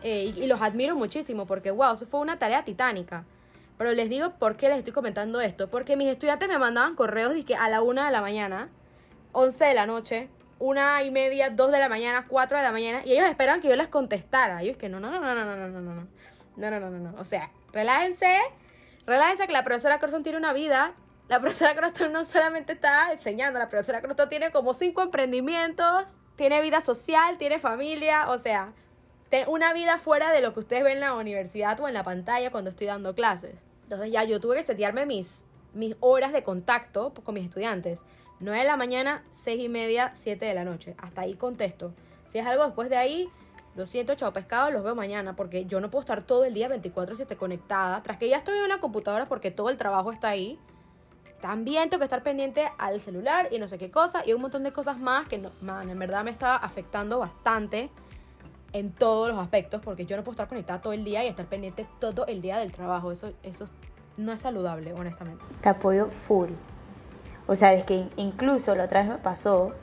Eh, 0.01 0.33
y, 0.35 0.47
los 0.47 0.61
admiro 0.61 0.95
muchísimo 0.95 1.45
porque, 1.45 1.71
wow, 1.71 1.93
eso 1.93 2.05
fue 2.05 2.19
una 2.21 2.39
tarea 2.39 2.63
titánica. 2.63 3.25
Pero 3.77 3.91
les 3.93 4.09
digo 4.09 4.31
por 4.31 4.55
qué 4.55 4.69
les 4.69 4.79
estoy 4.79 4.93
comentando 4.93 5.41
esto. 5.41 5.69
Porque 5.69 5.95
mis 5.97 6.07
estudiantes 6.07 6.47
me 6.47 6.57
mandaban 6.57 6.95
correos 6.95 7.33
de 7.33 7.43
que 7.43 7.55
a 7.55 7.69
la 7.69 7.81
una 7.81 8.05
de 8.05 8.11
la 8.11 8.21
mañana 8.21 8.69
11 9.33 9.65
de 9.65 9.73
la 9.73 9.85
noche, 9.85 10.29
una 10.59 11.03
y 11.03 11.11
media, 11.11 11.49
2 11.49 11.71
de 11.71 11.79
la 11.79 11.89
mañana, 11.89 12.25
4 12.27 12.57
de 12.57 12.63
la 12.63 12.71
mañana, 12.71 13.01
y 13.05 13.13
ellos 13.13 13.25
esperan 13.27 13.59
que 13.59 13.67
yo 13.67 13.75
les 13.75 13.87
contestara. 13.87 14.63
Y 14.63 14.69
es 14.69 14.77
que 14.77 14.89
no, 14.89 14.99
no, 14.99 15.11
no, 15.11 15.19
no, 15.19 15.35
no, 15.35 15.45
no, 15.45 15.55
no, 15.57 15.67
no, 15.67 15.81
no, 15.81 16.07
no, 16.55 16.69
no, 16.71 16.79
no, 16.79 16.89
no, 16.89 17.11
no. 17.11 17.19
O 17.19 17.25
sea, 17.25 17.51
relájense, 17.71 18.39
relájense 19.05 19.45
que 19.45 19.53
la 19.53 19.63
profesora 19.63 19.99
Croston 19.99 20.23
tiene 20.23 20.37
una 20.37 20.53
vida. 20.53 20.93
La 21.27 21.39
profesora 21.39 21.75
Croston 21.75 22.13
no 22.13 22.25
solamente 22.25 22.73
está 22.73 23.11
enseñando, 23.11 23.59
la 23.59 23.69
profesora 23.69 24.01
Croston 24.01 24.29
tiene 24.29 24.51
como 24.51 24.73
cinco 24.73 25.01
emprendimientos, 25.01 26.05
tiene 26.35 26.61
vida 26.61 26.81
social, 26.81 27.37
tiene 27.37 27.59
familia, 27.59 28.29
o 28.29 28.39
sea, 28.39 28.73
una 29.47 29.73
vida 29.73 29.97
fuera 29.97 30.31
de 30.31 30.41
lo 30.41 30.53
que 30.53 30.59
ustedes 30.59 30.83
ven 30.83 30.93
en 30.93 30.99
la 31.01 31.15
universidad 31.15 31.79
o 31.79 31.87
en 31.87 31.93
la 31.93 32.03
pantalla 32.03 32.51
cuando 32.51 32.69
estoy 32.69 32.87
dando 32.87 33.15
clases. 33.15 33.63
Entonces 33.83 34.11
ya 34.11 34.23
yo 34.23 34.39
tuve 34.39 34.57
que 34.57 34.63
setearme 34.63 35.05
mis, 35.05 35.45
mis 35.73 35.95
horas 35.99 36.31
de 36.33 36.43
contacto 36.43 37.13
con 37.23 37.33
mis 37.33 37.45
estudiantes. 37.45 38.05
9 38.43 38.59
de 38.59 38.67
la 38.67 38.77
mañana, 38.77 39.23
6 39.29 39.63
y 39.63 39.69
media, 39.69 40.11
7 40.13 40.45
de 40.45 40.53
la 40.53 40.63
noche. 40.63 40.95
Hasta 40.97 41.21
ahí 41.21 41.35
contesto. 41.35 41.93
Si 42.25 42.39
es 42.39 42.45
algo 42.45 42.65
después 42.65 42.89
de 42.89 42.97
ahí, 42.97 43.29
lo 43.75 43.85
siento, 43.85 44.13
chao 44.15 44.31
pescado, 44.33 44.69
los 44.69 44.83
veo 44.83 44.95
mañana 44.95 45.35
porque 45.35 45.65
yo 45.65 45.79
no 45.81 45.89
puedo 45.89 46.01
estar 46.01 46.21
todo 46.21 46.45
el 46.45 46.53
día 46.53 46.69
24-7 46.69 47.35
conectada. 47.37 48.03
Tras 48.03 48.17
que 48.17 48.29
ya 48.29 48.37
estoy 48.37 48.57
en 48.57 48.65
una 48.65 48.79
computadora 48.79 49.27
porque 49.27 49.49
todo 49.49 49.69
el 49.69 49.77
trabajo 49.77 50.11
está 50.11 50.29
ahí. 50.29 50.59
También 51.41 51.89
tengo 51.89 51.99
que 51.99 52.05
estar 52.05 52.23
pendiente 52.23 52.71
al 52.77 52.99
celular 52.99 53.49
y 53.51 53.59
no 53.59 53.67
sé 53.67 53.77
qué 53.77 53.91
cosa 53.91 54.23
y 54.25 54.33
un 54.33 54.41
montón 54.41 54.63
de 54.63 54.71
cosas 54.71 54.99
más 54.99 55.27
que, 55.27 55.37
no, 55.37 55.51
man, 55.61 55.89
en 55.89 55.99
verdad 55.99 56.23
me 56.23 56.31
está 56.31 56.55
afectando 56.55 57.19
bastante 57.19 57.89
en 58.71 58.91
todos 58.91 59.27
los 59.29 59.37
aspectos 59.37 59.81
porque 59.83 60.05
yo 60.05 60.15
no 60.15 60.23
puedo 60.23 60.33
estar 60.33 60.47
conectada 60.47 60.81
todo 60.81 60.93
el 60.93 61.03
día 61.03 61.25
y 61.25 61.27
estar 61.27 61.45
pendiente 61.45 61.85
todo 61.99 62.25
el 62.27 62.41
día 62.41 62.59
del 62.59 62.71
trabajo. 62.71 63.11
Eso, 63.11 63.33
eso 63.43 63.67
no 64.17 64.31
es 64.31 64.41
saludable, 64.41 64.93
honestamente. 64.93 65.43
Te 65.61 65.69
apoyo 65.69 66.07
full. 66.07 66.49
O 67.45 67.55
sea, 67.55 67.73
es 67.73 67.83
que 67.85 68.09
incluso 68.15 68.75
la 68.75 68.85
otra 68.85 69.01
vez 69.01 69.09
me 69.09 69.17
pasó, 69.17 69.73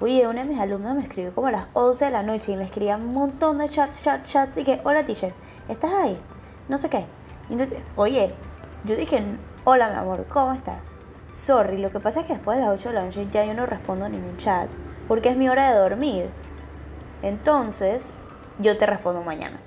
oye, 0.00 0.26
una 0.28 0.42
de 0.42 0.48
mis 0.48 0.60
alumnos 0.60 0.94
me 0.94 1.02
escribió 1.02 1.34
como 1.34 1.48
a 1.48 1.52
las 1.52 1.66
11 1.72 2.06
de 2.06 2.10
la 2.12 2.22
noche 2.22 2.52
y 2.52 2.56
me 2.56 2.64
escribía 2.64 2.96
un 2.96 3.12
montón 3.12 3.58
de 3.58 3.68
chats, 3.68 4.02
chats, 4.02 4.30
chats, 4.30 4.56
y 4.56 4.64
que, 4.64 4.80
hola 4.84 5.04
teacher, 5.04 5.34
¿estás 5.68 5.92
ahí? 5.92 6.20
No 6.68 6.78
sé 6.78 6.88
qué. 6.88 7.06
Y 7.48 7.52
entonces, 7.52 7.82
oye, 7.96 8.34
yo 8.84 8.94
dije, 8.94 9.38
hola 9.64 9.88
mi 9.90 9.96
amor, 9.96 10.26
¿cómo 10.28 10.52
estás? 10.52 10.94
Sorry, 11.30 11.78
lo 11.78 11.90
que 11.90 12.00
pasa 12.00 12.20
es 12.20 12.26
que 12.26 12.34
después 12.34 12.56
de 12.56 12.64
las 12.64 12.72
8 12.72 12.88
de 12.90 12.94
la 12.94 13.04
noche 13.04 13.26
ya 13.30 13.44
yo 13.44 13.54
no 13.54 13.66
respondo 13.66 14.04
a 14.06 14.08
ningún 14.08 14.36
chat, 14.36 14.70
porque 15.08 15.30
es 15.30 15.36
mi 15.36 15.48
hora 15.48 15.70
de 15.70 15.78
dormir. 15.78 16.30
Entonces, 17.22 18.12
yo 18.58 18.78
te 18.78 18.86
respondo 18.86 19.22
mañana. 19.22 19.60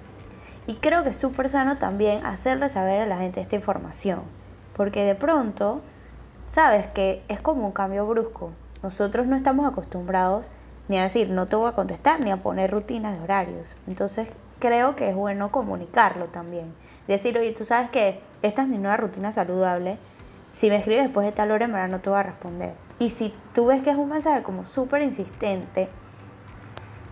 Y 0.67 0.75
creo 0.75 1.03
que 1.03 1.09
es 1.09 1.17
súper 1.17 1.49
sano 1.49 1.77
también 1.77 2.25
hacerle 2.25 2.69
saber 2.69 3.01
a 3.01 3.05
la 3.05 3.17
gente 3.17 3.41
esta 3.41 3.55
información, 3.55 4.21
porque 4.73 5.03
de 5.03 5.15
pronto, 5.15 5.81
sabes 6.51 6.85
que 6.87 7.23
es 7.29 7.39
como 7.39 7.65
un 7.65 7.71
cambio 7.71 8.05
brusco. 8.05 8.51
Nosotros 8.83 9.25
no 9.25 9.37
estamos 9.37 9.65
acostumbrados 9.65 10.51
ni 10.89 10.97
a 10.97 11.03
decir 11.03 11.29
no 11.29 11.47
te 11.47 11.55
voy 11.55 11.69
a 11.69 11.75
contestar, 11.75 12.19
ni 12.19 12.29
a 12.29 12.43
poner 12.43 12.69
rutinas 12.69 13.17
de 13.17 13.23
horarios. 13.23 13.77
Entonces 13.87 14.27
creo 14.59 14.97
que 14.97 15.09
es 15.09 15.15
bueno 15.15 15.49
comunicarlo 15.49 16.25
también. 16.25 16.73
Decir, 17.07 17.37
oye, 17.37 17.53
tú 17.53 17.63
sabes 17.63 17.89
que 17.89 18.19
esta 18.41 18.63
es 18.63 18.67
mi 18.67 18.77
nueva 18.77 18.97
rutina 18.97 19.31
saludable. 19.31 19.97
Si 20.51 20.69
me 20.69 20.75
escribes 20.75 21.05
después 21.05 21.25
de 21.25 21.31
tal 21.31 21.51
hora, 21.51 21.63
en 21.63 21.71
verdad 21.71 21.87
no 21.87 22.01
te 22.01 22.09
voy 22.09 22.19
a 22.19 22.23
responder. 22.23 22.73
Y 22.99 23.11
si 23.11 23.33
tú 23.53 23.67
ves 23.67 23.81
que 23.81 23.91
es 23.91 23.95
un 23.95 24.09
mensaje 24.09 24.43
como 24.43 24.65
súper 24.65 25.03
insistente, 25.03 25.87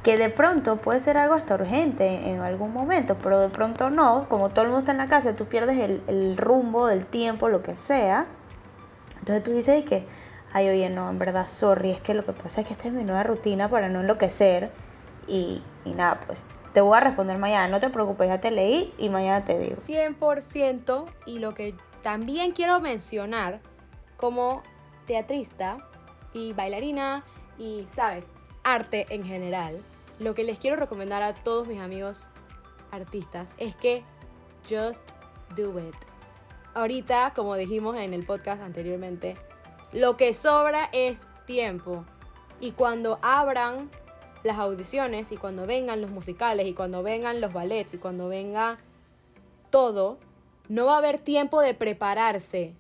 que 0.04 0.17
de 0.17 0.30
pronto 0.30 0.78
puede 0.82 0.99
ser 0.99 1.17
algo 1.17 1.36
hasta 1.36 1.56
urgente 1.56 2.30
en 2.30 2.41
algún 2.41 2.73
momento, 2.73 3.15
pero 3.23 3.39
de 3.39 3.47
pronto 3.47 3.89
no, 3.89 4.28
como 4.28 4.49
todo 4.49 4.63
el 4.63 4.67
mundo 4.67 4.80
está 4.80 4.91
en 4.91 4.97
la 4.97 5.08
casa, 5.08 5.38
tú 5.38 5.45
pierdes 5.45 6.02
el, 6.08 6.36
rumbo 6.36 6.88
del 6.88 7.06
tiempo, 7.06 7.47
lo 7.47 7.63
que 7.63 7.78
sea. 7.78 8.25
Entonces 9.29 9.43
tú 9.43 9.51
dices 9.51 9.85
que, 9.85 10.07
ay, 10.53 10.69
oye, 10.69 10.89
no, 10.89 11.07
en 11.07 11.19
verdad, 11.19 11.45
sorry, 11.45 11.91
es 11.91 12.01
que 12.01 12.15
lo 12.15 12.25
que 12.25 12.33
pasa 12.33 12.61
es 12.61 12.67
que 12.67 12.73
esta 12.73 12.87
es 12.87 12.93
mi 12.95 13.03
nueva 13.03 13.21
rutina 13.21 13.69
para 13.69 13.87
no 13.87 14.01
enloquecer. 14.01 14.71
Y, 15.27 15.61
y 15.85 15.91
nada, 15.91 16.19
pues 16.25 16.47
te 16.73 16.81
voy 16.81 16.97
a 16.97 17.01
responder 17.01 17.37
mañana, 17.37 17.67
no 17.67 17.79
te 17.79 17.91
preocupes, 17.91 18.27
ya 18.27 18.41
te 18.41 18.49
leí 18.49 18.91
y 18.97 19.09
mañana 19.09 19.45
te 19.45 19.59
digo. 19.59 19.75
100% 19.87 21.05
y 21.27 21.37
lo 21.37 21.53
que 21.53 21.75
también 22.01 22.53
quiero 22.53 22.79
mencionar 22.79 23.59
como 24.17 24.63
teatrista 25.05 25.77
y 26.33 26.53
bailarina 26.53 27.23
y, 27.59 27.85
¿sabes? 27.91 28.25
arte 28.63 29.05
en 29.09 29.23
general, 29.23 29.79
lo 30.17 30.33
que 30.33 30.43
les 30.43 30.57
quiero 30.57 30.75
recomendar 30.75 31.21
a 31.21 31.35
todos 31.35 31.67
mis 31.67 31.79
amigos 31.79 32.29
artistas 32.89 33.49
es 33.59 33.75
que 33.75 34.03
just 34.67 35.03
do 35.55 35.79
it. 35.79 36.08
Ahorita, 36.73 37.34
como 37.36 37.55
dijimos 37.55 37.95
en 37.97 38.13
el 38.13 38.25
podcast 38.25 38.62
anteriormente, 38.62 39.36
lo 39.91 40.17
que 40.17 40.34
sobra 40.34 40.89
es 40.91 41.27
tiempo. 41.45 42.05
Y 42.60 42.71
cuando 42.71 43.19
abran 43.21 43.89
las 44.43 44.58
audiciones 44.58 45.32
y 45.32 45.38
cuando 45.38 45.65
vengan 45.65 46.01
los 46.01 46.12
musicales 46.12 46.67
y 46.67 46.73
cuando 46.73 47.03
vengan 47.03 47.41
los 47.41 47.53
ballets 47.53 47.93
y 47.93 47.97
cuando 47.97 48.27
venga 48.27 48.77
todo, 49.69 50.19
no 50.67 50.86
va 50.86 50.95
a 50.95 50.97
haber 50.97 51.19
tiempo 51.19 51.62
de 51.62 51.73
prepararse 51.73 52.75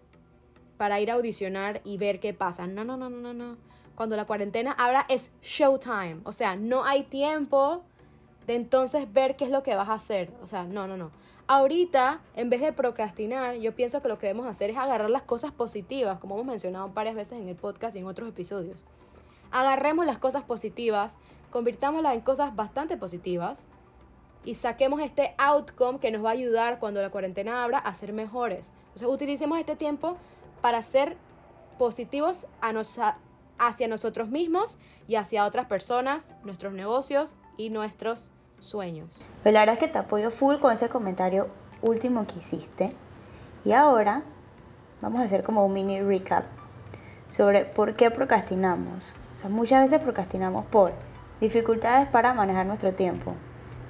para 0.77 0.99
ir 0.99 1.11
a 1.11 1.15
audicionar 1.15 1.81
y 1.83 1.97
ver 1.97 2.19
qué 2.19 2.33
pasa. 2.33 2.67
No, 2.67 2.83
no, 2.83 2.95
no, 2.97 3.09
no, 3.09 3.33
no 3.33 3.69
cuando 3.99 4.15
la 4.15 4.23
cuarentena 4.23 4.71
habla 4.71 5.05
es 5.09 5.29
showtime. 5.41 6.21
O 6.23 6.31
sea, 6.31 6.55
no 6.55 6.85
hay 6.85 7.03
tiempo 7.03 7.83
de 8.47 8.55
entonces 8.55 9.11
ver 9.11 9.35
qué 9.35 9.43
es 9.43 9.51
lo 9.51 9.61
que 9.61 9.75
vas 9.75 9.89
a 9.89 9.95
hacer. 9.95 10.31
O 10.41 10.47
sea, 10.47 10.63
no, 10.63 10.87
no, 10.87 10.95
no. 10.95 11.11
Ahorita, 11.51 12.21
en 12.35 12.51
vez 12.51 12.61
de 12.61 12.71
procrastinar, 12.73 13.55
yo 13.55 13.73
pienso 13.73 14.03
que 14.03 14.07
lo 14.07 14.19
que 14.19 14.27
debemos 14.27 14.45
hacer 14.45 14.69
es 14.69 14.77
agarrar 14.77 15.09
las 15.09 15.23
cosas 15.23 15.51
positivas, 15.51 16.19
como 16.19 16.35
hemos 16.35 16.45
mencionado 16.45 16.89
varias 16.89 17.15
veces 17.15 17.39
en 17.39 17.49
el 17.49 17.55
podcast 17.55 17.95
y 17.95 17.99
en 17.99 18.05
otros 18.05 18.29
episodios. 18.29 18.85
Agarremos 19.49 20.05
las 20.05 20.19
cosas 20.19 20.43
positivas, 20.43 21.17
convirtámoslas 21.49 22.13
en 22.13 22.21
cosas 22.21 22.55
bastante 22.55 22.97
positivas 22.97 23.65
y 24.45 24.53
saquemos 24.53 25.01
este 25.01 25.33
outcome 25.39 25.97
que 25.97 26.11
nos 26.11 26.23
va 26.23 26.29
a 26.29 26.33
ayudar 26.33 26.77
cuando 26.77 27.01
la 27.01 27.09
cuarentena 27.09 27.63
abra 27.63 27.79
a 27.79 27.95
ser 27.95 28.13
mejores. 28.13 28.71
Entonces, 28.89 29.07
utilicemos 29.07 29.57
este 29.57 29.75
tiempo 29.75 30.17
para 30.61 30.83
ser 30.83 31.17
positivos 31.79 32.45
hacia 33.57 33.87
nosotros 33.87 34.29
mismos 34.29 34.77
y 35.07 35.15
hacia 35.15 35.47
otras 35.47 35.65
personas, 35.65 36.31
nuestros 36.43 36.73
negocios 36.73 37.37
y 37.57 37.71
nuestros 37.71 38.29
sueños. 38.59 39.09
Pues 39.43 39.53
la 39.53 39.61
verdad 39.61 39.73
es 39.73 39.79
que 39.79 39.87
te 39.87 39.97
apoyo 39.97 40.31
full 40.31 40.57
con 40.57 40.71
ese 40.71 40.89
comentario 40.89 41.47
último 41.81 42.25
que 42.25 42.39
hiciste. 42.39 42.95
Y 43.65 43.73
ahora 43.73 44.23
vamos 45.01 45.21
a 45.21 45.25
hacer 45.25 45.43
como 45.43 45.65
un 45.65 45.73
mini 45.73 46.01
recap 46.01 46.45
sobre 47.27 47.65
por 47.65 47.95
qué 47.95 48.11
procrastinamos. 48.11 49.15
O 49.35 49.37
sea, 49.37 49.49
muchas 49.49 49.81
veces 49.81 50.01
procrastinamos 50.01 50.65
por 50.65 50.93
dificultades 51.39 52.07
para 52.09 52.33
manejar 52.33 52.65
nuestro 52.65 52.93
tiempo. 52.93 53.33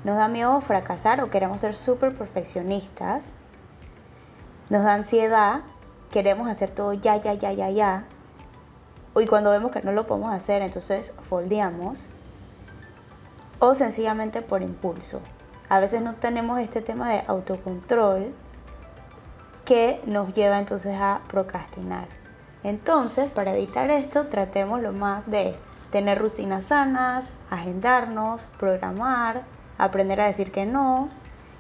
Nos 0.03 0.17
da 0.17 0.27
miedo 0.27 0.59
fracasar 0.61 1.21
o 1.21 1.29
queremos 1.29 1.61
ser 1.61 1.75
súper 1.75 2.13
perfeccionistas. 2.13 3.35
Nos 4.69 4.83
da 4.83 4.93
ansiedad, 4.93 5.61
queremos 6.11 6.47
hacer 6.47 6.71
todo 6.71 6.93
ya, 6.93 7.17
ya, 7.17 7.33
ya, 7.33 7.51
ya, 7.51 7.69
ya 7.69 8.05
y 9.21 9.27
cuando 9.27 9.51
vemos 9.51 9.71
que 9.71 9.81
no 9.81 9.91
lo 9.91 10.05
podemos 10.05 10.33
hacer, 10.33 10.61
entonces 10.61 11.13
foldeamos. 11.23 12.09
O 13.59 13.75
sencillamente 13.75 14.41
por 14.41 14.61
impulso. 14.61 15.21
A 15.67 15.79
veces 15.79 16.01
no 16.01 16.15
tenemos 16.15 16.59
este 16.59 16.81
tema 16.81 17.11
de 17.11 17.23
autocontrol 17.27 18.33
que 19.65 20.01
nos 20.05 20.33
lleva 20.33 20.57
entonces 20.59 20.97
a 20.99 21.21
procrastinar. 21.27 22.07
Entonces, 22.63 23.29
para 23.29 23.55
evitar 23.55 23.91
esto, 23.91 24.27
tratemos 24.27 24.81
lo 24.81 24.93
más 24.93 25.29
de 25.29 25.55
tener 25.91 26.19
rutinas 26.19 26.67
sanas, 26.67 27.33
agendarnos, 27.49 28.45
programar, 28.57 29.43
aprender 29.77 30.21
a 30.21 30.27
decir 30.27 30.51
que 30.51 30.65
no, 30.65 31.09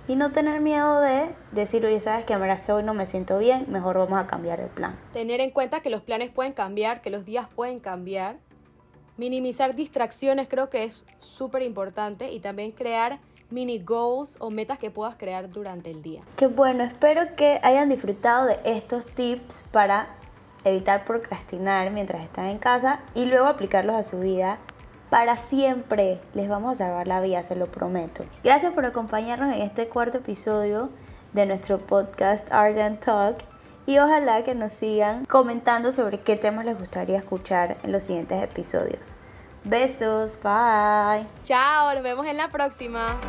y 0.09 0.15
no 0.15 0.31
tener 0.31 0.59
miedo 0.59 0.99
de 0.99 1.29
decir, 1.51 1.85
oye, 1.85 1.99
sabes 1.99 2.25
que 2.25 2.35
verdad 2.35 2.63
que 2.65 2.71
hoy 2.71 2.81
no 2.81 2.95
me 2.95 3.05
siento 3.05 3.37
bien, 3.37 3.67
mejor 3.69 3.99
vamos 3.99 4.19
a 4.19 4.25
cambiar 4.25 4.59
el 4.59 4.69
plan. 4.69 4.97
Tener 5.13 5.39
en 5.39 5.51
cuenta 5.51 5.81
que 5.81 5.91
los 5.91 6.01
planes 6.01 6.31
pueden 6.31 6.53
cambiar, 6.53 7.01
que 7.01 7.11
los 7.11 7.25
días 7.25 7.47
pueden 7.55 7.79
cambiar. 7.79 8.37
Minimizar 9.19 9.75
distracciones 9.75 10.47
creo 10.47 10.69
que 10.69 10.85
es 10.85 11.05
súper 11.17 11.61
importante 11.63 12.31
y 12.31 12.39
también 12.39 12.71
crear 12.71 13.19
mini 13.49 13.77
goals 13.79 14.37
o 14.39 14.49
metas 14.49 14.79
que 14.79 14.91
puedas 14.91 15.17
crear 15.17 15.49
durante 15.49 15.91
el 15.91 16.01
día. 16.01 16.21
Qué 16.37 16.47
bueno, 16.47 16.85
espero 16.85 17.35
que 17.35 17.59
hayan 17.61 17.89
disfrutado 17.89 18.45
de 18.45 18.59
estos 18.63 19.05
tips 19.05 19.65
para 19.73 20.07
evitar 20.63 21.03
procrastinar 21.03 21.91
mientras 21.91 22.23
están 22.23 22.45
en 22.45 22.59
casa 22.59 23.01
y 23.13 23.25
luego 23.25 23.47
aplicarlos 23.47 23.97
a 23.97 24.03
su 24.03 24.21
vida 24.21 24.57
para 25.09 25.35
siempre 25.35 26.21
les 26.33 26.47
vamos 26.47 26.75
a 26.79 26.85
salvar 26.85 27.09
la 27.09 27.19
vida, 27.19 27.43
se 27.43 27.57
lo 27.57 27.65
prometo. 27.65 28.23
Gracias 28.45 28.71
por 28.71 28.85
acompañarnos 28.85 29.53
en 29.53 29.63
este 29.63 29.89
cuarto 29.89 30.19
episodio 30.19 30.91
de 31.33 31.45
nuestro 31.45 31.77
podcast 31.77 32.49
Argent 32.53 33.03
Talk 33.03 33.43
y 33.89 33.97
ojalá 33.97 34.43
que 34.43 34.53
nos 34.53 34.71
sigan 34.73 35.25
comentando 35.25 35.91
sobre 35.91 36.19
qué 36.19 36.35
temas 36.35 36.63
les 36.63 36.77
gustaría 36.77 37.17
escuchar 37.17 37.77
en 37.81 37.91
los 37.91 38.03
siguientes 38.03 38.43
episodios. 38.43 39.15
Besos, 39.63 40.37
bye. 40.43 41.25
Chao, 41.43 41.95
nos 41.95 42.03
vemos 42.03 42.27
en 42.27 42.37
la 42.37 42.49
próxima. 42.49 43.19